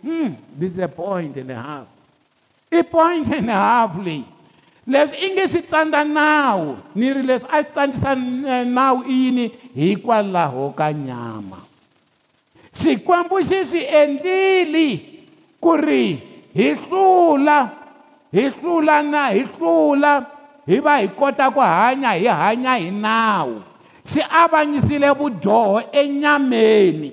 [0.04, 1.88] hmm this is a point and a half
[2.74, 4.26] i point and a half leyi
[4.88, 8.12] leswi i nge swi tsandza nawu ni ri leswi a swi tsandzisa
[8.48, 11.63] eh, nawu i yini hikwalaho ka nyama
[12.76, 14.88] Xikwembu xi swi endlile
[15.62, 16.06] ku ri
[16.58, 17.58] hi hlula
[18.34, 20.14] hi hlula na hi hlula
[20.68, 23.62] hi va hi kota ku hanya hi hanya hi nawu
[24.12, 27.12] xi avanyisile vudyoho enyameni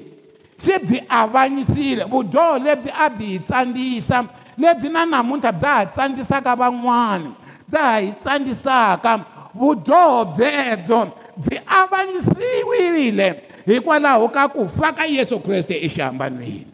[0.62, 4.18] xi byi avanyisile vudyoho lebyi a byi hi tsandzisa
[4.62, 7.31] lebyi na namuntlha bya ha tsandzisaka van'wana
[7.70, 9.12] bya ha hi tsandzisaka
[9.61, 11.01] vudyoho byebyo
[11.42, 13.29] byi avanyisiwile
[13.66, 16.64] hikwalaho ka ku fa ka yesu kreste exihambanweni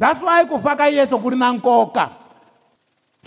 [0.00, 2.10] that's why ku fa ka yesu ku ri na nkoka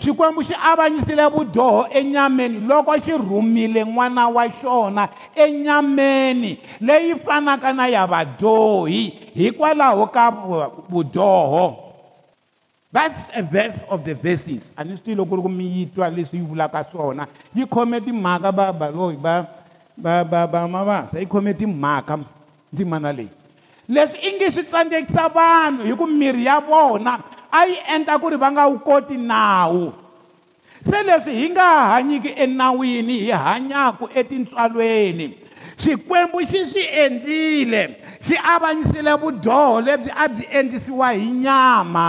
[0.00, 7.86] xikwembu xi avanyisile vudyoho enyameni loko xi rhumile n'wana wa xona enyameni leyi fanaka na
[7.86, 10.24] ya vadyohi hikwalaho ka
[10.90, 11.92] vudyoho
[12.90, 15.82] that's a verse of the verses a ni swi tilo ku ri ku mi yi
[15.86, 19.59] twa leswi yi vulaka swona yi khome timhaka va baloyi va ba,
[19.96, 22.18] va va va mavasa yi khome timhaka
[22.72, 23.30] ndzimana leyi
[23.94, 27.18] leswi i nge swi tsandzekisa vanhu hi ku mirhi ya vona
[27.52, 29.92] a yi endla ku ri va nga wu koti nawu
[30.90, 35.26] se leswi hi nga hanyiki enawini hi hanyaka etintswalweni
[35.82, 37.82] xikwembu xi swi endlile
[38.26, 42.06] xi avanyisile vudyoho lebyi a byi endlisiwa hi nyama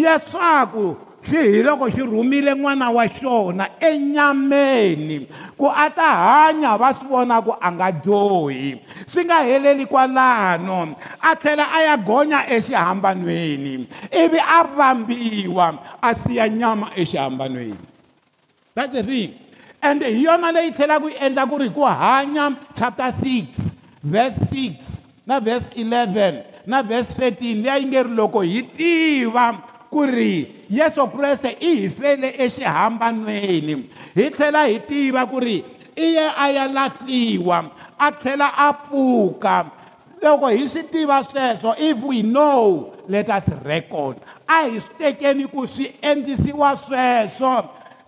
[0.00, 0.86] leswaku
[1.30, 5.28] xi hi loko xi rhumile n'wana wa xona enyameni
[5.60, 10.96] ku a ta hanya va swi vona ku a nga dyohi swi nga heleli kwalano
[11.20, 17.84] a tlhela a ya gonya exihambanweni ivi a rambiwa a siya nyama exihambanweni
[18.74, 19.36] that's the thing
[19.84, 25.28] and hi yona leyi tlhelaka yi endla ku ri ku hanya chapter 6 verse 6
[25.28, 30.64] na verse 11 na verse 13 liya yi nge ri loko hi tiva ku ri
[30.68, 33.74] Yesu Kreste i hi fele exihambanweni
[34.16, 35.64] hi tlhela hi tiva ku ri
[35.96, 37.58] i ye a ya lahliwa
[37.98, 39.56] a tlhela a pfuka
[40.22, 45.48] loko hi swi tiva sweswo if we know let us record a hi swi tekeni
[45.50, 47.54] ku swi endlisiwa sweswo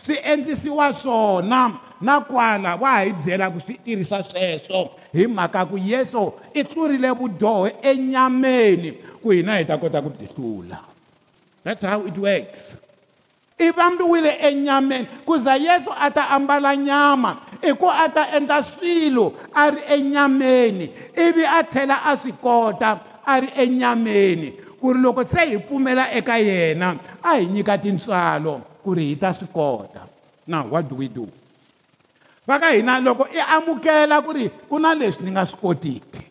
[0.04, 1.60] swi endlisiwa swona
[2.00, 6.62] na kwala wa ha hi byela ku swi tirhisa sweswo hi mhaka ku yesu i
[6.62, 8.90] hlurile vudyoho enyameni
[9.22, 10.89] ku hina hi ta kota ku byi hlula
[11.70, 12.76] That's how it works.
[13.60, 18.62] i vambiwile enyameni ku za yesu a ta ambala nyama i ku a ta endla
[18.62, 20.84] swilo a ri enyameni
[21.26, 22.90] ivi a tlhela a swi kota
[23.26, 24.48] a ri enyameni
[24.80, 29.16] ku ri loko se hi pfumela eka yena a hi nyika tintswalo ku ri hi
[29.20, 30.02] ta swi kota
[30.46, 31.28] now what do we do
[32.46, 36.22] va ka hina loko i amukela ku ri ku na leswi ni nga swi kotiki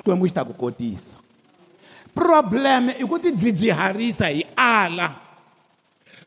[0.00, 1.16] xikwembu xi ta ku kotisa
[2.28, 5.14] problem i ku tidzidziharisa hi ala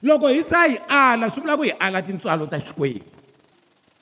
[0.01, 3.05] loko hi za hi ala swi vula ku hi ala tintswalo ta xikwembu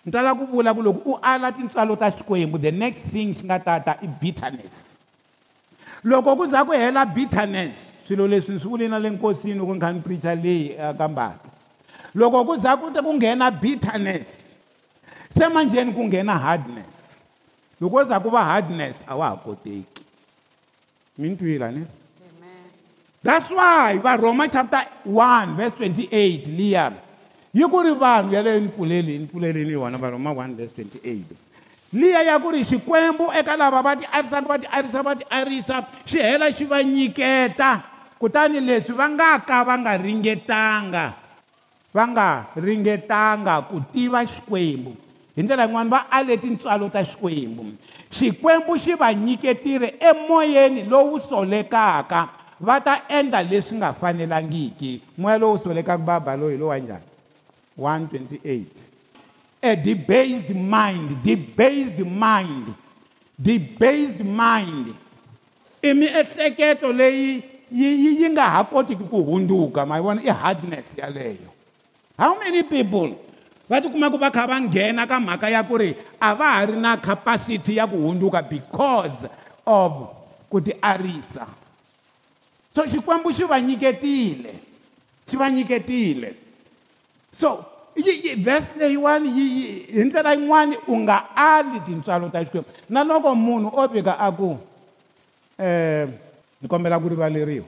[0.05, 3.43] ni tala ku vula ku loko u ala tintswalo ta xikwembu the next thing xi
[3.45, 4.95] nga tata i bitterness
[6.03, 9.73] loko ku za ku hela bitterness swilo leswi ni swi vule na le nkosini ku
[9.75, 11.49] ni kha ni preacha leyi ka mbati
[12.15, 14.27] loko ku za ku ta ku nghena bitterness
[15.35, 17.19] se manjheni ku nghena hardness
[17.81, 19.98] loko ku za ku va hardness a wa ha koteki
[21.19, 21.83] mintwilani
[23.19, 26.95] that's why varoma chapter 1 verse 28 liya
[27.51, 31.91] yi ku ri vanhu ya le ni pfuleli ni pfulelini yona varoma 1 verse 28
[31.91, 35.25] liya ya ku ri xikwembu eka lava va ti arisaka va ti arisa va ti
[35.27, 35.77] arisa
[36.07, 37.83] swi hela xi va nyiketa
[38.15, 41.05] kutani leswi va nga ka va nga ringetanga
[41.91, 44.95] va nga ringetanga ku tiva xikwembu
[45.35, 47.67] hi ndlela yin'wani va aleti ntswalo ta xikwembu
[48.11, 52.21] xikwembu xi va nyiketile emoyeni lowu solekaka
[52.65, 57.07] va ta endla leswi nga fanelangiki moya lowu solekaka baba lowu hi lowa njhani
[57.77, 58.65] 128
[59.69, 62.65] a debased mind debased mind
[63.37, 64.87] debased mind
[65.81, 70.85] i miehleketo leyi yi yi yi nga ha kotiki ku hunduka ma vona i hardness
[70.97, 71.49] yaleyo
[72.17, 73.07] how many people
[73.69, 76.61] va tikuma ku va kha va nghena ka mhaka ya ku ri a va ha
[76.69, 79.29] ri na capacity ya ku hundzuka because
[79.65, 79.93] of
[80.49, 81.45] ku tiarisa
[82.73, 84.53] so xikwembu xi va nyiketile
[85.29, 86.29] xi va nyiketile
[87.31, 87.65] so
[88.45, 89.45] vhese leyiwani yi
[89.93, 94.27] hi ndlela yin'wani u nga ali tintswalo ta xikwembu na loko munhu o fika a
[94.33, 94.57] ku
[95.59, 96.07] um
[96.61, 97.67] ni kombela ku rivaleriwa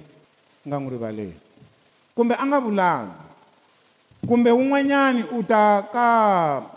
[0.66, 1.38] u nga n'wi rivaleri
[2.16, 3.14] kumbe a nga vulangi
[4.28, 6.10] kumbe un'wanyani u ta ka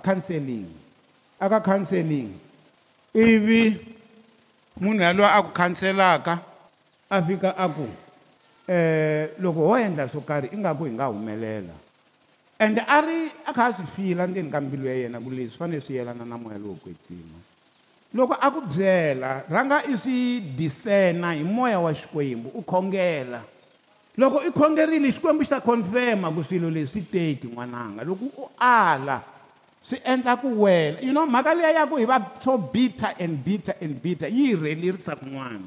[0.02, 0.68] counseling
[1.40, 2.32] a ka counseling
[3.14, 3.76] ivi
[4.80, 6.40] munhu yalwa a ku khanselaka
[7.12, 7.92] a fika a ku um
[9.44, 11.76] loko ho endla swo karhi ingaku hi nga humelela
[12.58, 15.50] ende a ri a kha a swi fila ndzeni ka mbilu ya yena ku leswi
[15.52, 17.36] swi fanele swi yelana na moya lowo kwetsima
[18.14, 23.52] loko a ku byela rhanga i swi disena hi moya wa xikwembu u khongela
[24.16, 29.18] loko i khongerile xikwembu xi ta confirma ku swilo leswi teki n'wananga loko u ala
[29.82, 33.42] swi endla ku wena you know mhaka leyi ya ku hi va so bitter and
[33.42, 35.66] bitter and bitter yi hi rhelerisa kun'wana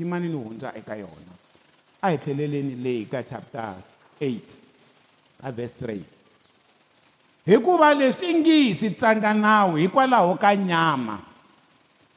[0.00, 1.32] yimani ni hundza eka yona
[2.00, 3.76] a hi tlheleleni leyi ka chapter
[4.20, 6.00] 8 ka verse 3
[7.44, 11.20] hikuva leswi ngi swi tsanga nawu hikwalaho ka nyama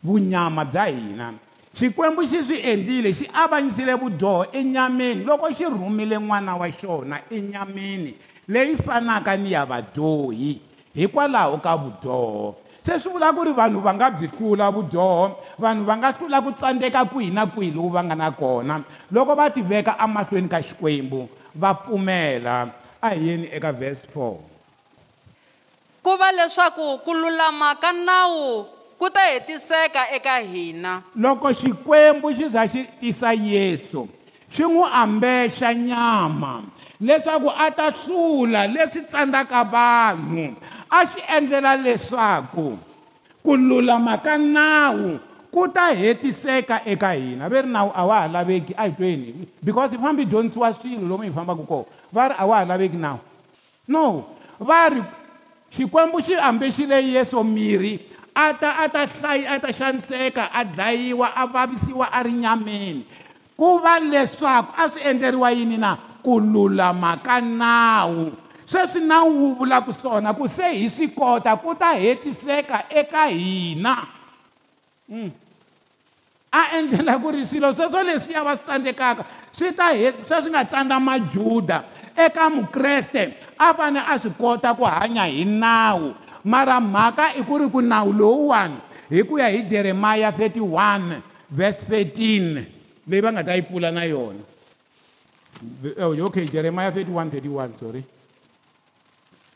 [0.08, 1.28] vunyama bya hina
[1.76, 8.14] xikwembu xi swi endlile xi avanyisile vudyoho enyameni loko xi rhumile n'wana wa xona enyameni
[8.48, 10.62] leyi fanaka ni ya vadyohi
[10.94, 12.56] hikwalaho ka vudyoho
[12.86, 16.42] se swi vula ku ri vanhu va nga byi hlula vudyoho vanhu va nga hlula
[16.42, 18.82] ku tsandzeka kwihi na kwihi loku va nga na kona
[19.14, 24.34] loko va tiveka emahlweni ka xikwembu va pfumela a hi yeni eka vhesi 4
[26.02, 32.48] ku va leswaku ku lulama ka nawu ku ta hetiseka eka hina loko xikwembu xi
[32.52, 34.08] za xi tisa yesu
[34.56, 36.64] swi n'wi ambexa nyama
[37.02, 40.46] leswaku a ta hlula leswi tsandzaka vanhu
[40.92, 42.76] a xi endlela leswaku
[43.44, 45.16] ku lulama ka nawu
[45.54, 49.48] ku ta hetiseka eka hina ve ri nawu a wa ha laveki a hi tweni
[49.64, 52.98] because hi fambi dyondzisiwa swilo lomu hi fambaka kona va ri a wa ha laveki
[53.00, 53.20] nawu
[53.88, 54.04] no
[54.60, 55.02] va ri
[55.72, 58.09] xikwembu xi ambexile yesu miri
[58.40, 63.04] ata ata hlayi ata shaniseka adlayiwa avavisiwa ari nyameni
[63.60, 68.32] kuva leswaku aswi endleriwa yini na kululama ka nawu
[68.66, 73.98] sweswi nawu wu vulaku swona ku se hi swi kota ku ta hetiseka eka hina
[75.12, 75.30] mm.
[76.56, 79.92] a endlela ku ri swilo sweswo leswi ya va swi tsandzekaka swi ta
[80.28, 81.78] sweswi nga tsandza majuda
[82.16, 87.58] eka mukreste a fane a swi kota ku hanya hi nawu mara mhaka i ku
[87.60, 88.80] ri ku nawu lowuwani
[89.10, 94.04] hi ku ya hi jeremiya 31 verse 13 leyi va nga ta yi pfula na
[94.08, 94.42] yona
[96.00, 98.02] oh, okay jeremiya 31 31 sorry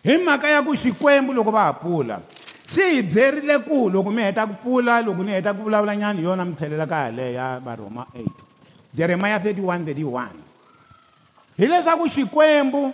[0.03, 2.19] hi mhaka ya ku xikwembu loko va ha pfula
[2.67, 6.25] xi hi byerile ku loko mi heta ku pfula loko ni heta ku vulavulanyana hi
[6.27, 10.43] yona mi tlhelela ka yaleya varhoma 8 jeremiya 31 31
[11.55, 12.91] hileswaku xikwembu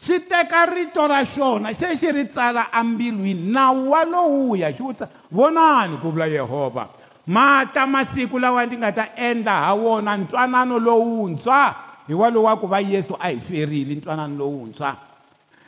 [0.00, 4.92] xi teka rito ra xona xe xi ri tsala embilwini nawu wa lowuya xi wu
[4.92, 6.88] tsala vonani ku vula yehovha
[7.26, 11.74] mata masiku lawa ndzi nga ta endla ha wona ntwanano lowuntshwa
[12.08, 14.96] hi wa lowu wa ku va yesu a hi ferile ntwanano lowuntshwa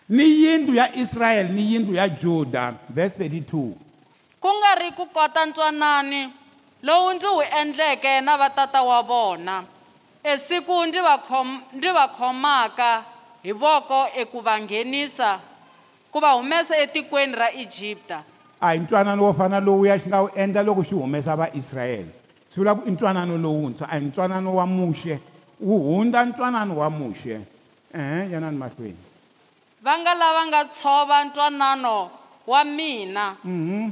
[0.09, 3.45] ni yindlu ya israyele ni yindlu ya juda vers 32
[4.41, 6.33] ku nga ri ku kota ntwanani
[6.83, 9.65] lowu ndzi wu endleke na vatata wa vona
[10.25, 13.12] esiku ndzi va khomaka
[13.43, 15.41] hi voko eku va nghenisa
[16.13, 18.23] ku va humesa etikweni ra ijipta
[18.61, 22.13] a hi ntwanano wo fana lowuya xi nga wu endla loko xi humesa vaisrayele
[22.51, 25.19] swi vula ku i ntwanano lowuntshwa a hi ntwanano wa muxe
[25.61, 27.35] wu hundza ntwanano wa muxe
[27.95, 29.03] ehe yanani mahlweni
[29.83, 32.11] va nga lava nga tshova ntwanano
[32.47, 33.89] wa mina mhm.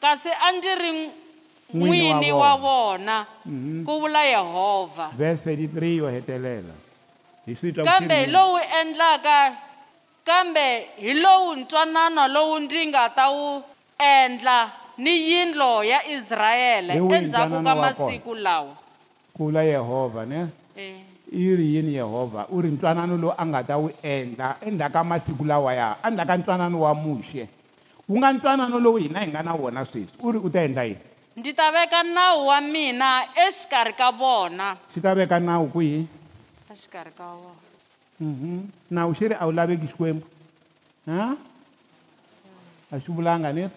[0.00, 0.92] kasi a ndzi ri
[1.74, 3.84] n'wini wa vona mhm.
[3.84, 6.76] ku vula yehovha verse 33 yo hetelela
[7.84, 9.56] kambe hi lowu endlaka
[10.24, 13.62] kambe hi lowu ntwanano lowu ndzi nga ta wu
[13.98, 18.76] endla ni yindlo ya israyele endzhaku ka masiku lawa
[19.34, 20.46] ku vula yehovha ne
[20.78, 20.94] e.
[21.32, 25.04] i ri yini yehovha u ri ntwanano lowu a nga ta wu endla endzhaku ka
[25.04, 27.48] masiku lawa ya endzhaku ka ntwanano wa muxe
[28.08, 30.84] wu nga ntwanano lowu hina hi nga na wona sweswi u ri u ta endla
[30.84, 31.00] yini
[31.36, 36.17] ndzi ta veka nawu wa mina exikarhi ka vona swi ta veka nawu kwihi
[36.68, 37.56] exikarhi ka wona
[38.20, 38.68] mhm.
[38.92, 40.26] nawu xi ri a wu laveki xikwembu
[41.08, 41.32] ha
[42.92, 43.72] a swi vulanga ni ri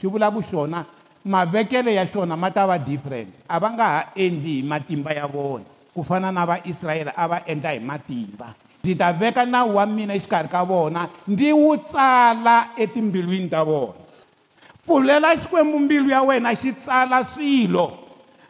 [0.00, 0.86] swi vulaku xona
[1.28, 5.26] mavekelo ya xona ma ta va different a va nga ha endli hi matimba ya
[5.28, 9.84] vona ku fana na vaisrayele a va endla hi matimba ndzi ta veka nawu wa
[9.86, 14.00] mina exikarhi ka vona ndzi wu tsala etimbilwini ta vona
[14.84, 18.07] pfulela xikwembu mbilu ya wena xi tsala swilo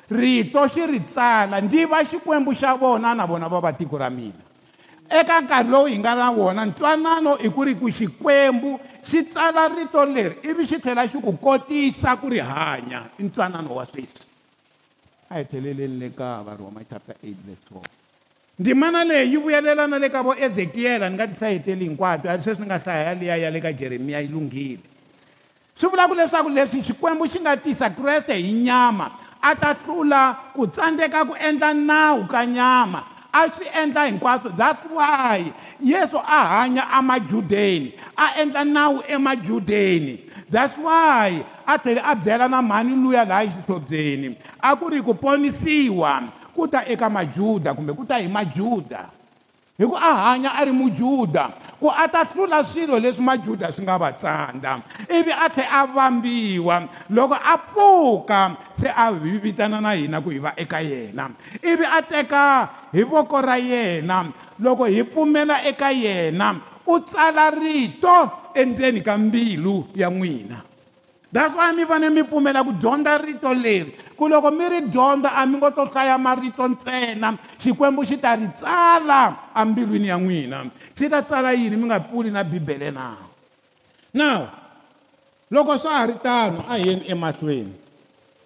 [0.09, 4.09] rito xi ri tsala ndzi va xikwembu xa vona na vona va va tiko ra
[4.09, 4.41] mina
[5.05, 9.69] eka nkarhi lowu hi nga na wona ntwanano i ku ri ku xikwembu xi tsala
[9.77, 14.09] rito leri ivi xi tlhela xi ku kotisa ku ri hanya i ntwanano wa sweswi
[15.29, 19.99] a hi tlheleleni le ka varhoma chapter 8 verse 12 ndzimana leyi yi vuyelela na
[20.01, 23.37] le ka vo ezekiyela ni nga tihlaheteli hinkwato ari sweswi ni nga hlaya ya liya
[23.45, 24.83] ya le ka jeremiya yi lunghile
[25.77, 30.55] swi vula ku leswaku leswi xikwembu xi nga tisa kreste hi nyama a ta hlula
[30.57, 35.51] ku tsandzeka ku endla nawu ka nyama a swi endla hinkwaswo that's why
[35.83, 40.15] yesu a hanya amajudeni a endla nawu emajudeni
[40.51, 45.15] that's why a tlhela a byela na mhani luya laha exihlobyeni a ku ri ku
[45.15, 49.18] ponisiwa ku ta eka majuda kumbe ku ta hi majuda
[49.81, 53.95] hikuva a hanya a ri mujuda ku a ta hlula swilo leswi majuda swi nga
[53.95, 58.41] va tsandza ivi a tlhe a vambiwa loko a pfuka
[58.75, 61.31] se a hi vitana na hina ku hi va eka yena
[61.63, 62.43] ivi a teka
[62.91, 64.27] hi voko ra yena
[64.59, 70.59] loko hi pfumela eka yena u tsala rito endzeni ka mbilu ya n'wina
[71.29, 75.37] that's why mi fane mi pfumela ku dyondza rito leri ku loko mi ri dyondza
[75.37, 80.73] a mi ngo to hlaya marito ntsena xikwembu xi ta ri tsala embilwini ya n'wina
[80.97, 83.13] xi ta tsala yini mi nga pfuli na bibele na
[84.17, 84.49] now
[85.53, 87.77] loko swa ha ri tano a heni emahlweni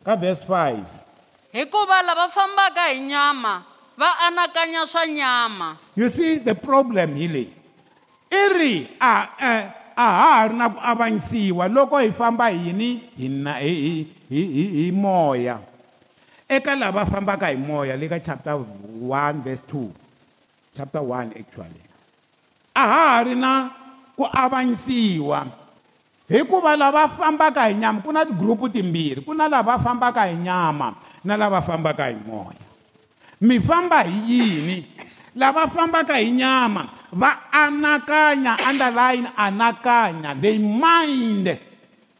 [0.02, 3.62] ka verse 5 hikuva lava fambaka hi nyama
[3.94, 7.50] va anakanya swa nyama you see the problem hi leyi
[8.26, 9.62] i ri a uh, uh,
[9.94, 14.40] a ha ha ri na ku avanyisiwa loko hi famba yini hi
[14.76, 15.60] hi moya
[16.48, 19.88] eka lava fambaka hi moya le ka chapter 1 verse 2
[20.76, 21.84] chapter 1 actually
[22.76, 23.68] a ha ha ri na
[24.16, 25.44] ku avanyisiwa
[26.24, 30.96] hikuva lava fambaka hi nyama ku na tigrupu timbirhi ku na lava fambaka hi nyama
[31.20, 32.64] na lava fambaka hi moya
[33.44, 34.76] mi famba hi yini
[35.36, 40.30] lava fambaka hi nyama va anakanya, underline anakanya.
[40.40, 41.46] They mind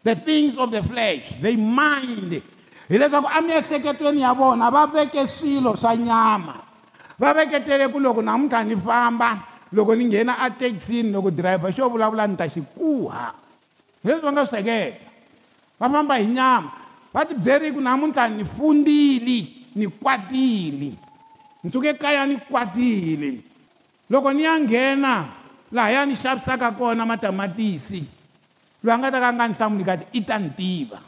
[0.05, 1.33] the things of the flesh.
[1.41, 2.41] They mind.
[2.89, 6.57] Hileswaku emiehleketweni ya vona va veke swilo swa nyama.
[7.19, 9.39] Va veketele ku loko namuntlha ni famba,
[9.73, 13.35] loko ni nghena athekisini, loko dirayivha xo vulavula ni ta xi kuha.
[14.03, 14.99] Hi leswi va nga swi hleketa.
[15.81, 16.69] Va famba hi nyama.
[17.15, 20.93] Va tibyeri ku namuntlha ni fundile, ni kwatile.
[21.65, 23.52] Ni suke kaya ni kwatile.
[24.13, 25.25] loko ni ya nghena
[25.73, 28.05] laha ya ni xavisaka kona matamatisi
[28.85, 31.01] loyi a nga ta ka a nga ni hlamuli kati i ta ni tiva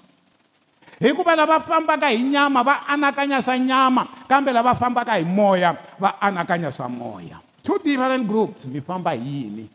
[1.05, 6.17] hikuva lava fambaka hi nyama va anakanya swa nyama kambe lava fambaka hi moya va
[6.17, 9.21] anakanya swa moya two different groups mi famba hi
[9.53, 9.69] yini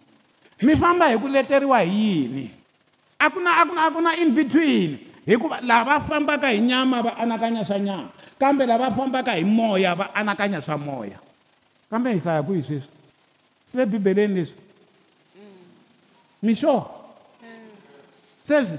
[0.65, 1.93] mi famba hi ku leteriwa hi
[2.25, 2.45] yini
[3.21, 4.97] a ku na a ku na a ku na in between
[5.30, 8.09] hikuva lava fambaka hi nyama va anakanya swa nyama
[8.41, 11.21] kambe lava fambaka hi moya va anakanya swa moya
[11.93, 12.97] kambe hi hlaya ku hi sweswi
[13.72, 14.63] swi le bibeleni leswi
[16.41, 17.45] misure mm.
[17.45, 18.45] mm.
[18.47, 18.78] sweswi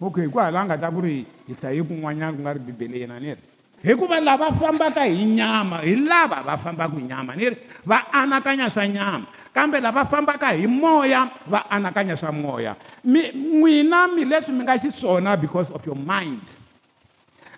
[0.00, 3.18] okay hikuva hala nga ta ku ri hi hlaye kun'wanyana ku nga ri bibeleni a
[3.18, 3.42] ni ri
[3.82, 8.86] hikuva lava fambaka hi nyama hi lava va fambaka nyama ni ri va anakanya swa
[8.86, 14.78] nyama kambe lava fambaka hi moya va anakanya swa moya min'wina mi leswi mi nga
[14.78, 16.40] xiswona because of your mind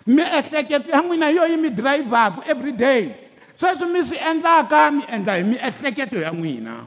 [0.09, 3.24] miehleketo ya n'wina hi yo yi mi dirayivhaku every day
[3.59, 6.83] sweswi mi swi endlaka mi endla hi miehleketo ya n'wina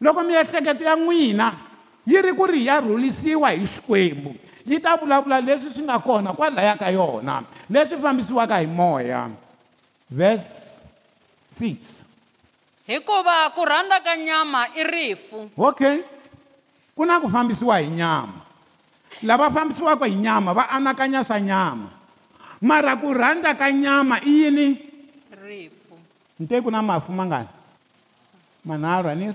[0.00, 1.52] loko miehleketo ya n'wina
[2.06, 4.36] yi ri ku ri ya rhulisiwa hi xikwembu
[4.68, 7.40] yi ta vulavula leswi swi nga kona kwalaya ka yona
[7.72, 9.32] leswi fambisiwaka hi moya
[10.12, 10.84] verse
[11.56, 12.04] 6
[12.86, 16.04] hikuva ku rhandza ka nyama i rifu okay
[16.92, 18.44] ku na ku fambisiwa hi nyama
[19.24, 21.88] lava fambisiwaka hi nyama va anakanya swa nyama
[22.60, 24.87] mara ku rhandza ka nyama i yini
[26.40, 27.48] nte ku na mafu mangani
[28.64, 29.30] manharhu ani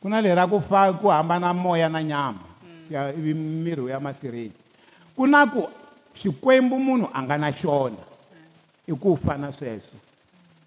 [0.00, 2.88] ku na leri ra ku fa ku hambana moya na nyama hmm.
[2.92, 4.56] ya ivi miri ya masirheni
[5.16, 5.68] ku na ku
[6.16, 8.00] xikwembu munhu a nga na xona
[8.88, 10.00] i ku fa na sweswo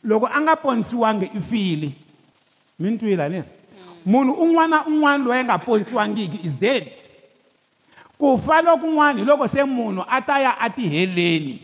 [0.06, 1.90] loko a nga ponisiwangi i file
[2.80, 3.42] mi ni twile ani
[4.06, 6.94] munhu un'wana na un'wana loyi a nga ponisiwangiki is dead
[8.22, 11.58] ku fa lokun'wana hi loko se munhu a ta ya atiheleni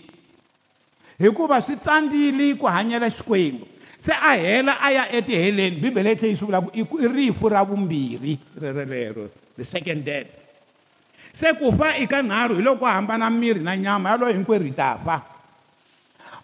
[1.22, 3.75] hikuva swi tsandzile ku hanyela xikwembu
[4.06, 7.64] se a hela a ya etiheleni bibele yi tlhe yi swi vulaka i rifu ra
[7.66, 9.26] vumbirhi rerelero
[9.58, 10.28] the second dead
[11.34, 14.70] se ku fa i ka nharhu hi loko ku hambana miri na nyama yaloyo hinkwerhu
[14.70, 15.26] hi ta fa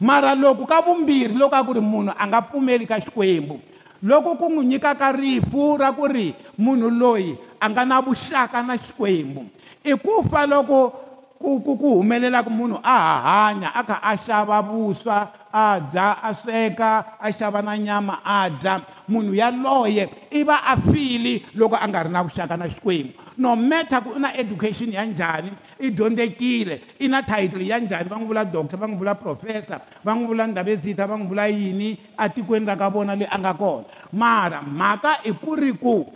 [0.02, 3.62] mara loko ka vumbirhi loko a ku ri munhu a nga pfumeli ka xikwembu
[4.10, 8.74] loko ku n'wi nyikaka rifu ra ku ri munhu loyi a nga na vuxaka na
[8.74, 9.46] xikwembu
[9.86, 10.90] i ku fa loko
[11.38, 16.32] ku ku ku humelelaka munhu a hahanya a kha a xava vuswa a dya a
[16.34, 18.80] sweka a xava na nyama a dya
[19.12, 23.56] munhu yaloye i va a fili loko a nga ri na vuxaka na xikwembu no
[23.56, 28.16] meta ku u na education ya njhani i dyondzekile i na title ya njhani va
[28.16, 32.00] n'wi vula doctor va n'wi vula professor va n'wi vula ndhavezita va n'wi vula yini
[32.18, 33.86] atikweni ra ka vona leyi a nga kona
[34.16, 36.08] mara mhaka i ku ri ku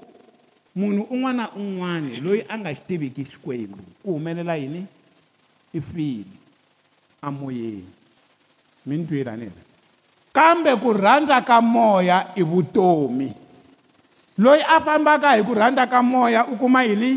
[0.75, 4.88] munhu un'wana na un'wana loyi a nga xi tiviki xikwembu ku humelela yini
[5.75, 6.31] i fili
[7.21, 7.94] amoyeni
[8.86, 9.61] mintwila nera
[10.33, 13.29] kambe ku rhandza ka moya i vutomi
[14.38, 17.11] loyi a fambaka hi ku rhandza ka moya u kuma hi ni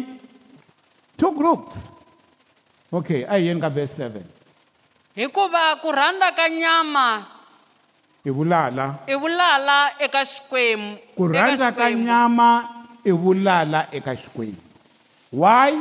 [1.20, 1.76] two groups
[2.88, 4.24] okay a hi yeni ka verse seven
[5.12, 7.08] hikuva ku rhandza ka nyama
[8.24, 12.50] i vulala i vulala eka xikwembu ku rhandza ka nyama
[13.04, 14.62] i vulala eka xikwembu
[15.36, 15.76] why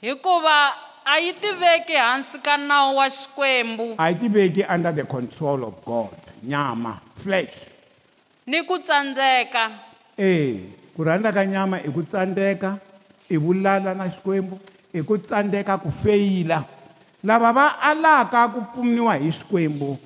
[0.00, 5.64] hikuva a yi tiveki hansi ka nawu wa xikwembu a yi tiveki under the control
[5.64, 6.08] of god
[6.42, 7.54] nyama flesh
[8.46, 9.78] ni ku tsandzeka
[10.18, 10.30] e
[10.96, 12.76] ku rhandza ka nyama i ku tsandzeka
[13.32, 14.58] i vulala na xikwembu
[14.92, 16.64] i ku tsandzeka ku feyila
[17.24, 19.96] lava va alaka ku pfuniwa hi xikwembu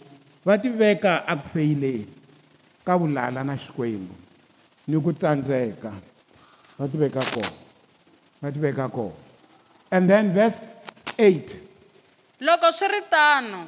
[0.47, 2.07] va tiveka aku feyileni
[2.87, 4.15] ka vulala na xikwembu
[4.87, 5.91] ni ku tsandzeka
[6.79, 7.59] va tiveka kona
[8.43, 9.15] va tiveka kona
[9.91, 10.72] and then verse
[11.19, 13.61] 8 loko swi ri tano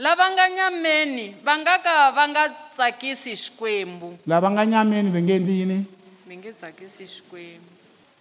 [0.00, 5.34] lava nga nyameni va nga ka va nga tsakisi xikwembu lava nga nyameni va nge
[5.38, 5.78] endli yini
[6.28, 7.68] mi nge tsakisi xikwembu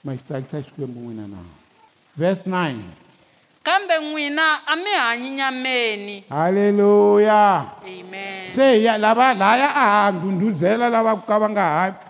[0.05, 1.41] ma xi tsakisa xikwembu n'wina na
[2.19, 9.85] verse 9 kambe n'wina a mi hanyi nyameni halleluya amen se ya lava laya a
[9.85, 11.65] ha ndhundhuzela lava ku ka va nga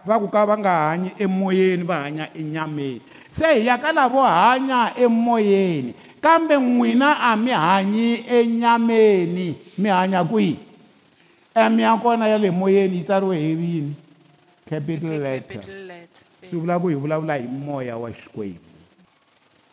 [0.08, 3.01] va ku ka va nga hanyi emoyeni va hanya enyameni
[3.36, 8.07] se hi ya ka lavo hanya emoyeni kambe n'wina a mi hanyi
[8.39, 9.47] enyameni
[9.78, 10.57] mi hanya kwihi
[11.55, 13.93] emi ya kona ya le moyeni yi tsariwe hi rini
[14.69, 15.61] capital letter
[16.49, 18.69] swi vula ku hi vulavula hi moya wa xikwembu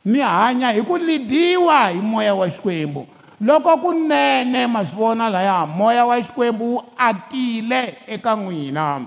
[0.04, 3.06] mi hanya hi ku lidiwa hi moya wa xikwembu
[3.40, 9.06] loko kunene ma swi vona laya moya wa xikwembu wu akile eka n'wina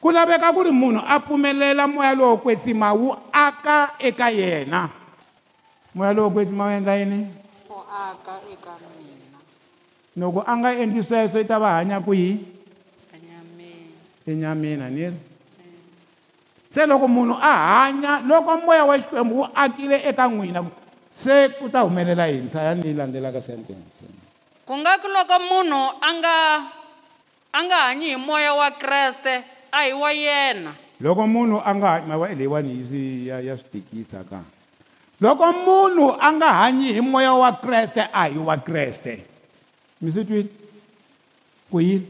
[0.00, 4.90] ku laveka ku ri munhu a pfumelela moya lowo kwetsima wu aka eka yena
[5.94, 7.20] moya lowo kwetsi ma endla yini
[7.70, 9.38] u aka eka mina
[10.18, 12.42] loko a nga endli sweswo i ta va hanya kwihi
[14.26, 15.18] enyamina ni ri
[16.66, 20.66] se loko munhu a hanya loko moya wa xikwembu wu akile eka n'wina
[21.14, 24.02] se ku ta humelela yini hlaya ni yi landzelaka sentence
[24.66, 26.36] ku nga ku loko munhu a nga
[27.54, 31.88] a nga hanyi hi moya wa kreste a hi wa yena loko munhu a nga
[32.02, 32.72] hanyi mawa leyiwani
[33.46, 34.42] ya swi tikisa kaa
[35.24, 39.24] loko munhu a nga hanyi hi moya wa kreste a hi wa kreste
[40.04, 40.52] mi swi twile
[41.72, 42.04] ku yini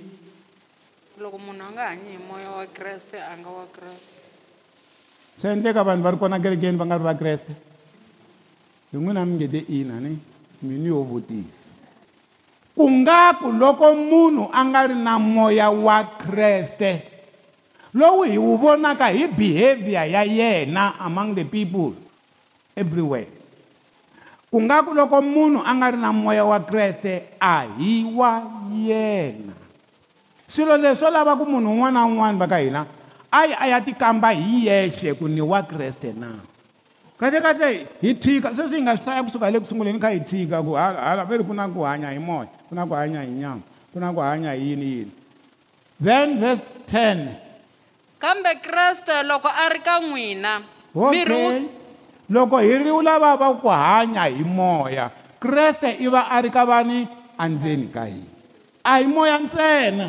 [1.23, 4.19] loko munhu a nga hanyi hi moya wa kreste a nga wa kreste
[5.39, 7.53] swi endleka vanhu va ri kona kerekeni va nga ri va kreste
[8.91, 10.13] hi n'wina mi nge te ina ni
[10.67, 11.71] mini yo vutisa
[12.75, 16.91] ku nga ku loko munhu a nga ri na moya wa kreste
[17.95, 21.95] lowu hi wu vonaka hi behavior ya yena among the people
[22.77, 23.31] everywhere
[24.55, 28.63] ku nga ku loko munhu a nga ri na moya wa kreste a hi wa
[28.71, 29.55] yena
[30.47, 32.87] swilo leswo lava ku munhu un'wana na un'wana va ka hina
[33.31, 36.39] a yi a ya tikamba hi yexe ku ni wa kreste na
[37.19, 40.21] kahlekahle hi thika sweswi hi nga swi hlaya kusuka hi le ku sunguleni kha hi
[40.23, 43.21] thika ku hala ve ri ku na ku hanya hi moya ku na ku hanya
[43.27, 45.11] hi nyama ku na ku hanya hi yini yini
[46.01, 47.39] then verse ten
[48.23, 50.63] kambe kreste loko a ri ka n'wina
[50.95, 51.83] okay
[52.31, 56.65] loko hi ri lava va ku hanya hi moya kreste i va a ri ka
[56.65, 57.05] vani
[57.37, 58.29] andzeni ka hina
[58.85, 60.09] a hi moya ntsena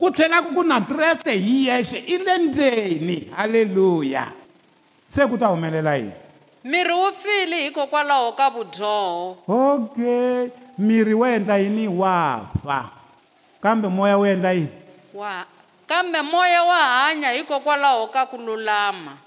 [0.00, 4.32] ku tlhelaka ku na kreste hi yexe i le ndzeni halleluya
[5.08, 6.12] se ku ta humelela yini
[6.64, 10.48] miri wu fili hikokwalaho ka vudyoho okay
[10.80, 12.90] miri wu endla yini wa fa
[13.60, 14.72] kambe moya wu endla yini
[15.14, 15.44] wa
[15.86, 19.20] kambe moya wa hanya hikokwalaho ka ku lulama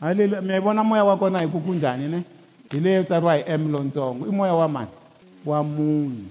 [0.00, 2.18] haleli miyayibona moya wa kona hi ku ku njhani ne
[2.72, 4.94] hi leyo tsariwa hi m lontsongo i moya wa mani
[5.48, 6.24] wa munhu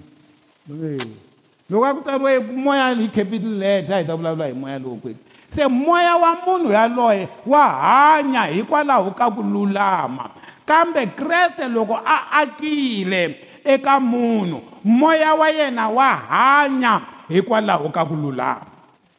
[1.70, 2.32] loko a ku tsariwe
[2.64, 5.20] moya hi capital letter hi ta vulavula hi moya lowo kwesi
[5.54, 10.30] se moya wa munhu yaloye wa hanya hikwalaho ka ku lulama
[10.66, 13.22] kambe kreste loko a akile
[13.64, 16.92] eka munhu moya wa yena wa hanya
[17.28, 18.66] hikwalaho ka ku lulama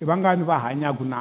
[0.01, 1.19] i vangani va hanyaka na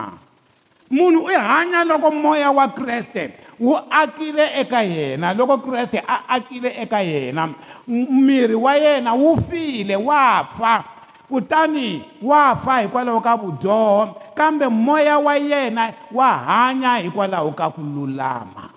[0.92, 6.70] munhu u hanya loko moya wa kreste wu akile eka yena loko kreste a akile
[6.82, 7.50] eka yena
[7.90, 10.84] miri wa yena wu file wa fa
[11.28, 17.82] kutani wa fa hikwalaho ka vudyoho kambe moya wa yena wa hanya hikwalaho ka ku
[17.82, 18.70] lulama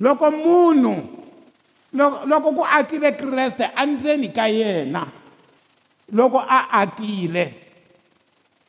[0.00, 0.94] loko munhu
[2.28, 5.06] loko ku akile kreste endzeni ka yena
[6.12, 7.56] loko a akile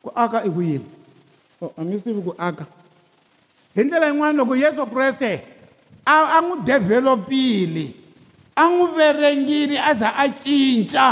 [0.02, 1.03] ku aka i ku yini
[1.80, 2.68] angisivi ku aka
[3.72, 5.40] hi ndlela yin'wana loko yesu kreste
[6.04, 7.86] a n'wi develop-ile
[8.58, 11.08] a n'wi verengile a za a cinca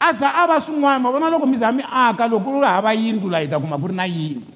[0.00, 2.94] a za a va swin'wana ma vona loko mi za mi aka loko ri hava
[2.96, 4.46] yindlu laa hi ta kuma ku ri na yindlu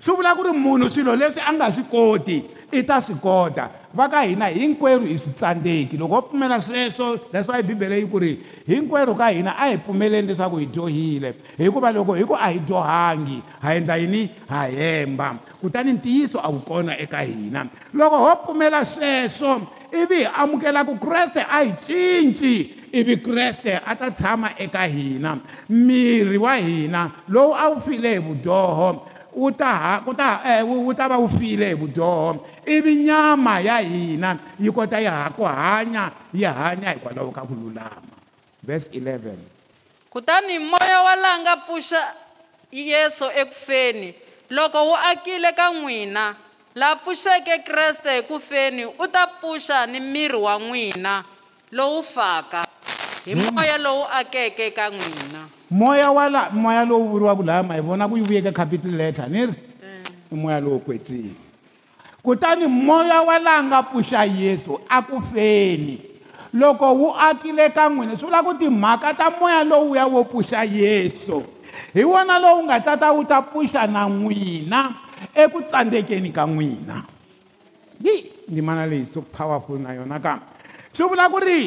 [0.00, 2.36] swi vula ku ri munhu swilo leswi a nga swi koti
[2.74, 7.16] i ta swi kota va ka hina hinkwerhu hi swi tsandzeki loko ho pfumela sweswo
[7.32, 8.32] that's why bibele yi ku ri
[8.66, 12.58] hinkwerhu ka hina a hi pfumeleni leswaku hi dyohile hikuva loko hi ku a hi
[12.68, 18.34] dyohangi ha endla yini ha hemba kutani ntiyiso a wu kona eka hina loko ho
[18.44, 19.52] pfumela sweswo
[20.00, 22.54] ivi hi amukela ku kreste a hi cinci
[22.92, 28.20] ivi kreste a ta tshama eka hina miri wa hina lowu a wu file hi
[28.28, 34.70] vudyoho utaha kuta eh uta va wu file hi vudyoho ivi nyama ya hina yi
[34.72, 38.14] kota yi ha ku hanya yi hanya hikwalaho ka ku lulama
[38.62, 39.34] verse 11
[40.10, 42.02] kutani moya wa langa pfuxa
[42.70, 44.14] yesu ekufeni
[44.54, 46.34] loko wu akile ka n'wina
[46.74, 51.24] la pfuxeke kreste hi ku feni u ta pfuxa ni miri wa n'wina
[51.74, 52.62] lowu faka
[53.24, 58.04] hi moya lowu akeke ka n'wina moya wala moya lowu vuriwaka laya ma hi vona
[58.04, 59.56] ku yi vuyeka capital letter ni ri i
[60.28, 60.36] mm.
[60.36, 61.32] moya lowu kwetsini
[62.22, 66.04] kutani moya wa laha nga pfuxa yesu a ku feni
[66.52, 71.40] loko wu akile ka n'wina swi vula ku timhaka ta moya lowuya wo pfuxa yesu
[71.96, 75.00] hi wona lowu nga tata wu ta pfuxa na n'wina
[75.32, 77.00] eku tsandzekeni ka n'wina
[78.04, 78.14] hi
[78.52, 80.44] ndzimana leyi so powerful na yona kambe
[80.92, 81.60] swi vula ku ri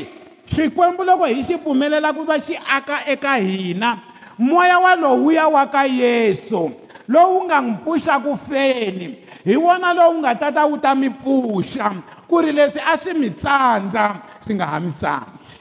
[0.56, 4.00] xikwembu loko hi xi pfumelela ku va xi aka eka hina
[4.40, 6.72] moya walowuya wa ka yesu
[7.08, 11.10] lowu nga n'wi pfuxa ku feni hi wona lowu nga ta ta wu ta mi
[11.12, 14.06] pfuxa ku ri leswi a swi mi tsandza
[14.44, 15.54] swi nga ha mi tsandzi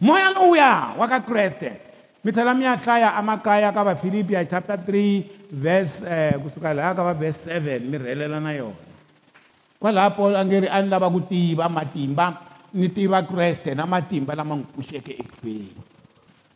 [0.00, 1.68] moya lowuya wa ka kreste
[2.24, 6.72] mi tlhela mi ya hlaya emakaya ka vafilipi ya chapter 3 verse um eh, kusuka
[6.72, 8.78] lahaya ka va verse 7 mi rhelela na yona
[9.78, 13.86] kwalaha paulo a nge ri a ni lava ku tiva matimba ni tiva kreste na
[13.86, 15.68] matimba lama n'wi pfuxeke ekufeni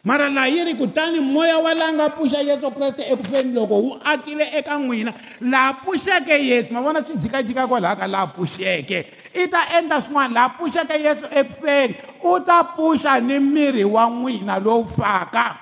[0.05, 3.97] mara laha yi ri kutani moya wa laha nga pfuxa yesu kreste ekufeni loko wu
[4.05, 8.99] akile eka n'wina laha pfuxeke yesu ma vona swi jikajika kwalaha ka laha pfuxeke
[9.43, 11.95] i ta endla swin'wana laha pfuxeke yesu ekufeni
[12.25, 15.57] u ta pfuxa ni miri wa n'wina lowu faka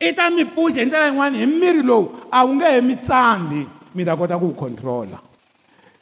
[0.00, 2.96] i ta mi pfuxa hi ndlela yin'wani hi miri lowu a wu nge he mi
[2.96, 5.27] tsambi mi ta kota ku wu control-a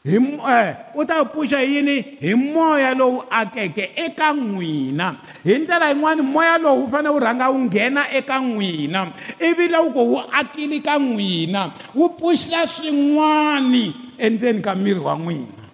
[0.06, 6.58] Eh, u ta pfuxa yini hi moya lowu akeke eka n'wina hi ndlela yin'wani moya
[6.62, 9.00] lowu wu fanele wu rhanga wu nghena eka n'wina
[9.42, 13.84] ivi loko wu akile ka n'wina wu pfuxa swin'wani
[14.22, 15.64] endzeni ka miri wa n'wina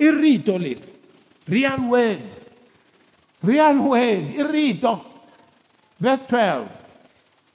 [0.00, 0.88] i rito leri
[1.52, 2.24] real word
[3.44, 4.92] real word i rito
[6.00, 6.64] verse 12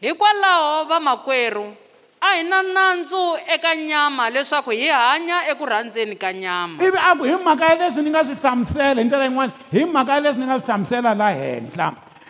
[0.01, 1.73] hikwalaho vamakwerhu
[2.21, 7.15] a hi na nandzu eka nyama leswaku hi hanya eku rhandzeni ka nyama ivi a
[7.17, 10.19] ku hi mhaka ya leswi ni nga swi hlamusela hi ndlela yin'wana hi mhaka ya
[10.19, 11.87] leswi ni nga swi hlamusela laha henhla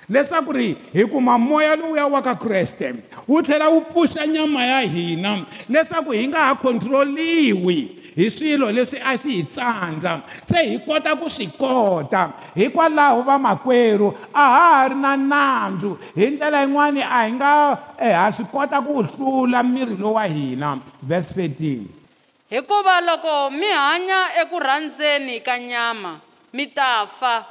[0.09, 2.93] leswaku ri hi kuma moya lowuya wa ka kreste
[3.27, 8.99] wu tlhela wu pfuxa nyama ya hina leswaku hi nga ha khontroliwi hi swilo leswi
[8.99, 14.87] a swi hi tsandza se hi kota ku swi kota hikwalaho vamakwerhu a ha ha
[14.91, 19.63] ri na nandzu hi ndlela yin'wani a hi nga e, ha swi kota ku hlula
[19.63, 21.79] miri lowu wa hina verse 13
[22.51, 26.19] hikuva loko mi hanya eku rhandzeni ka nyama
[26.53, 27.45] mi ta fa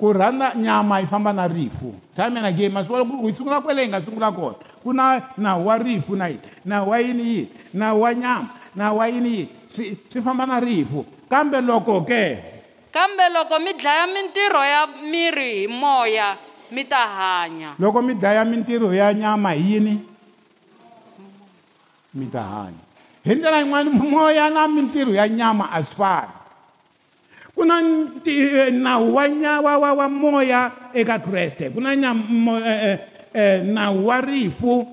[0.00, 3.82] ku rhandza nyama yi famba na rifu tshamena ge ma swivona ku hi sungula kwele
[3.84, 7.48] hi nga sungula kona ku na nawu wa rifu na yini nawu wa yini yini
[7.74, 12.24] nawu wa nyama nawu wa yini yini swi famba na rifu kambe loko ke
[12.92, 16.36] kambe loko mi dlaya mintirho ya miri hi moya
[16.72, 19.94] mi ta hanya loko mi dlaya mintirho ya nyama hi yini
[22.16, 22.82] mi ta hanya
[23.24, 26.34] hi ndlela yin'wana moya na mintirho ya nyama a swi fani
[27.56, 27.80] ku na
[28.24, 29.24] e, nawu wa
[29.60, 32.98] wa wa wa moya eka kreste ku na e,
[33.34, 34.88] e, nawu wa rifu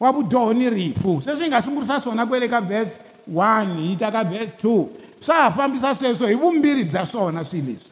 [0.00, 3.00] wa vudyoho ni rifu sweswi hi nga sungurisa swona kwele ka vhese
[3.30, 4.86] 1 yi ta ka vhesi 2
[5.20, 7.90] swa ha fambisa sweswo hi vumbirhi bya swona swilo leswi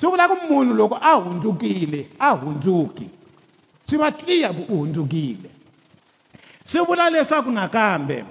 [0.00, 3.06] swi vula ku munhu loko a hundzukile a hundzuki
[3.88, 5.50] swi va clear ku u hundzukile
[6.66, 8.24] swi vula leswaku nakambe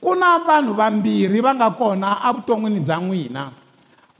[0.00, 3.44] ku na vanhu vambirhi va nga kona evuton'wini bya n'wina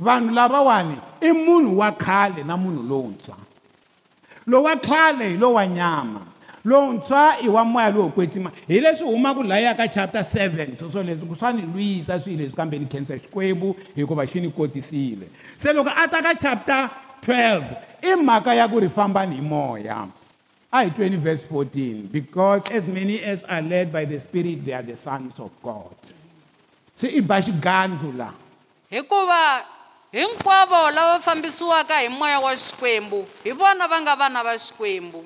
[0.01, 3.37] vanhu lavawani i munhu wa khale na munhu lowuntshwa
[4.47, 6.34] lowa khale hi lowa nyama
[6.65, 11.27] lontshwa i wa moya lowu kwetsima hi leswi humaka laya ka chapter 7 swoswo leswi
[11.27, 15.29] ku swa ni lwisa swilo leswi kambe ni khensa xikwembu hikuva xi ni kotisile
[15.63, 16.91] se loko a ta ka chapter
[17.27, 17.65] 12
[18.03, 20.09] i mhaka ya ku ri fambani hi moya
[20.73, 24.73] a hi 20 verse 14 because as many as are led by the spirit they
[24.75, 25.93] are the sons of god
[26.97, 28.33] se i ba xigangu laha
[28.91, 29.65] hikuva
[30.13, 35.25] hinkwavo lava fambisiwaka hi moya wa xikwembu hi vona va nga vana va xikwembu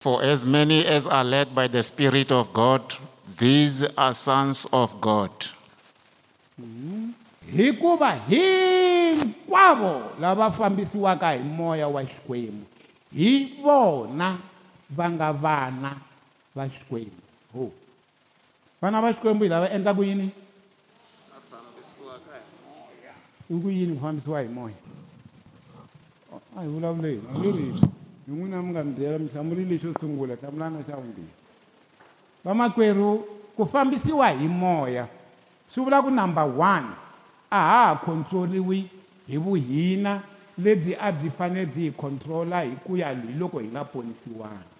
[0.00, 2.80] For as many as are led by the Spirit of God,
[3.36, 5.28] these are sons of God.
[7.52, 10.48] Hikuva hinkwavo lava
[14.88, 15.92] vana
[16.54, 17.68] va Xikwembu.
[18.80, 19.14] Vana hi
[19.52, 20.32] lava endlaka yini?
[23.52, 24.72] I ku yini ku fambisiwa hi moya?
[26.56, 27.76] A hi vulavuleni,
[28.28, 31.30] yin'wina mi nga mi byela mihlamuli lexo sungula hlamulanga xa vumbirhi
[32.44, 33.24] vamakwerhu
[33.56, 35.08] ku fambisiwa hi moya
[35.68, 36.86] swi vula ku number one
[37.50, 38.86] a ha ha khontroriwi
[39.26, 40.22] hi vuhina
[40.58, 44.78] lebyi a byi fanele byi hi khontrola hi ku ya hi loko hi nga ponisiwangi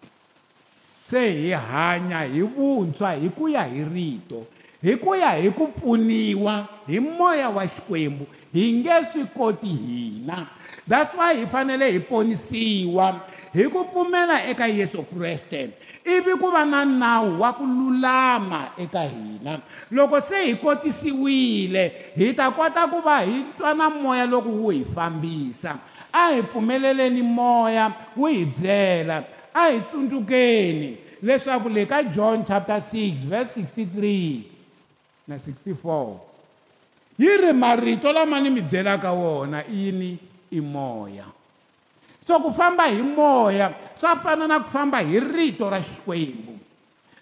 [1.03, 4.47] se hi hanya hi vuntshwa hi ku ya hi rito
[4.83, 6.55] hi ku ya hi ku pfuniwa
[6.87, 10.47] hi moya wa xikwembu hi nge swi koti hina
[10.93, 13.21] that's why hi fanele hi ponisiwa
[13.55, 15.71] hi ku pfumela eka Yesu Kriste
[16.05, 22.35] ivi ku va na nawu wa ku lulama eka hina loko se hi kotisiwile hi
[22.37, 25.79] ta kota ku va hi twa na moya loko wu hi fambisa
[26.13, 29.25] a hi pfumeleleni moya wu hi byela
[29.57, 36.17] a hi tsundzukeni leswaku le ka John chapter 6 verse 63 na 64
[37.19, 40.13] yi ri marito lama ni mi byelaka wona i yini
[40.53, 41.25] i moya
[42.21, 46.55] so ku famba hi moya swa fana na ku famba hi rito ra xikwembu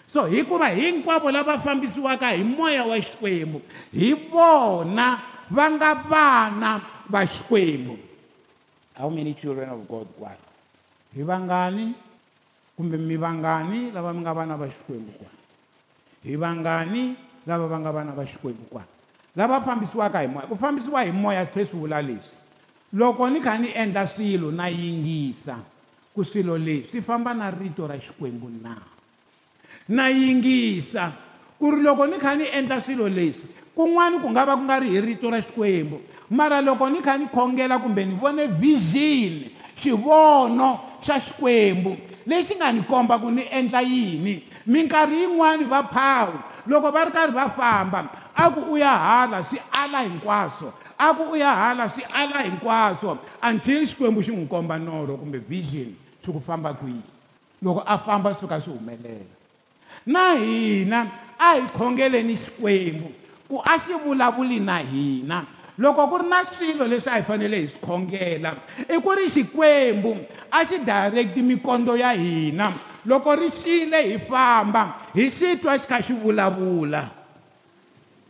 [0.04, 3.62] so hikuva hinkwavo lava fambisiwaka hi moya wa xikwembu
[3.94, 5.08] hi vona
[5.48, 6.72] va nga vana
[7.06, 7.94] va xikwembu
[8.98, 10.46] how many children of god kwala
[11.14, 11.94] hi vangani
[12.76, 15.38] kumbe mi vangani lava mi nga vana va xikwembu kwala
[16.26, 17.02] hi vangani
[17.46, 18.88] lava va nga vana va xikwembu kwala
[19.38, 22.39] lava fambisiwaka hi moya ku fambisiwa hi moya swi tlhe swi vula leswi
[22.92, 25.58] loko ni kha ni endla swilo na yingisa
[26.14, 28.74] ku swilo leswi swi famba na rito ra xikwembu na
[29.94, 31.12] na yingisa
[31.58, 33.46] ku ri loko ni kha ni endla swilo leswi
[33.78, 36.02] kun'wani ku nga va ku nga ri hi rito ra xikwembu
[36.34, 39.46] mara loko ni kha ni khongela kumbe ni vone vision
[39.78, 41.94] xivono xa xikwembu
[42.26, 47.12] lexi nga ni komba ku ni endla yini minkarhi yin'wani va phawu loko va ri
[47.14, 51.52] karhi va famba a ku u ya hala swi ala hinkwaswo a ku u ya
[51.54, 53.12] hala swi ala hinkwaswo
[53.48, 55.92] until xikwembu xi n'wi komba norho kumbe vision
[56.24, 57.04] swi ku famba kwihi
[57.64, 59.28] loko a famba swi ka swi humelela
[60.06, 61.00] na hina
[61.36, 63.08] a hi khongeleni xikwembu
[63.48, 65.44] ku a xi vulavuli na hina
[65.76, 68.50] loko ku ri na swilo leswi a hi fanele hi swi khongela
[68.88, 70.12] i ku ri xikwembu
[70.56, 72.72] a xi direct-i mikondo ya hina
[73.04, 77.19] loko ri xile hi famba hi xi twa xi kha xi vulavula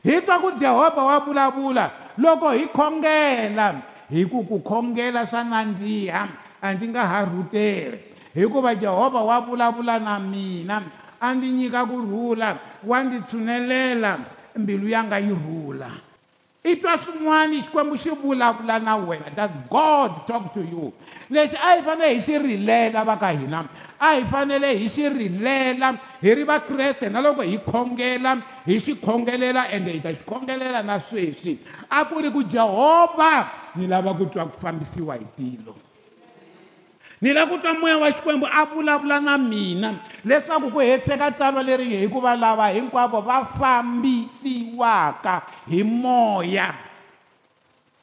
[0.04, 1.84] hi twa ku jehovha wa vulavula
[2.16, 3.66] loko hi khongela
[4.08, 6.20] hi ku ku khongela swa nandziha
[6.60, 7.98] a ndzi nga ha rhuteli
[8.36, 10.76] hikuva jehovha wa vulavula na mina
[11.20, 12.48] a ndzi nyika kurhula
[12.84, 14.10] wa ndzi tshunelela
[14.56, 15.90] mbilu ya nga yi rhula
[16.62, 20.92] i twa swin'wana xikwembu xi vulavula na wena does god talk to you
[21.30, 23.60] leswi a hi fanele hi swi rilela va ka hina
[23.98, 28.36] a hi fanele hi swi rilela hi ri vakreste na loko hi khongela
[28.66, 31.58] hi swi khongelela ende hi ta xi khongelela na sweswi
[31.88, 35.88] a ku ri ku jehovha ni lava ku twa ku fambisiwa hi tilo
[37.20, 41.60] ni lava ku twa moya wa xikwembu a vulavula na mina leswaku ku hetiseka tsalwa
[41.60, 46.72] leri hikuva lava hinkwavo va fambisiwaka hi moya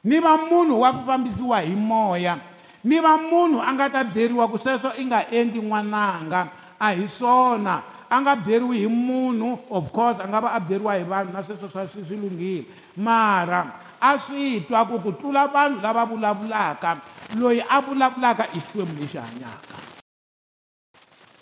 [0.06, 2.38] ni va munhu wa ku fambisiwa hi moya
[2.86, 6.40] ni va munhu a nga ta byeriwa ku sweswo i nga endli n'wananga
[6.78, 10.94] a hi swona a nga byeriwi hi munhu of course a nga va a byeriwa
[10.94, 15.50] hi vanhu na sweswo swa swi swi lunghile mara a swi twa ku ku tlula
[15.50, 17.00] vanhu lava vulavulaka
[17.38, 19.76] loyi a vulavulaka i xikwembu lexi hanyaka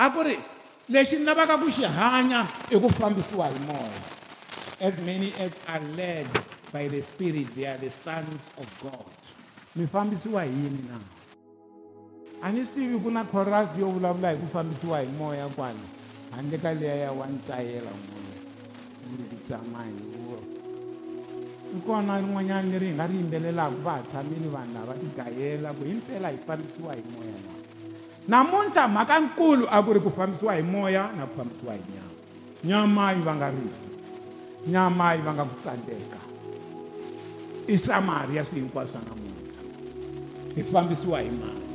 [0.00, 0.34] a ku ri
[0.90, 4.00] lexi navaka ku xi hanya i ku fambisiwa hi moya
[4.80, 6.26] as many as are led
[6.72, 9.06] by the spirit they are the sons of god
[9.76, 10.96] mi fambisiwa hi yini na
[12.40, 15.80] a ni swi tivi ku na choras yo vulavula hi ku fambisiwa hi moya kwale
[16.32, 18.32] handle ka liya ya wa ntsayela munu
[19.16, 20.15] ni titsamahini
[21.72, 25.82] hi kona rin'wanyana leri hi nga ri yimbelelaka va ha tshamile vanhu lava tigayela ku
[25.88, 27.54] himpela hi fambisiwa hi moya na
[28.30, 32.06] namuntlha mhaka nkulu a ku ri ku fambisiwa hi moya na ku fambisiwa hi nyama
[32.68, 33.88] nyama yi va nga rifi
[34.72, 36.20] nyama yi va nga ku tsandzeka
[37.74, 39.60] i samari ya swi hinkwaswo swa namuntlha
[40.56, 41.65] hi fambisiwa hi mali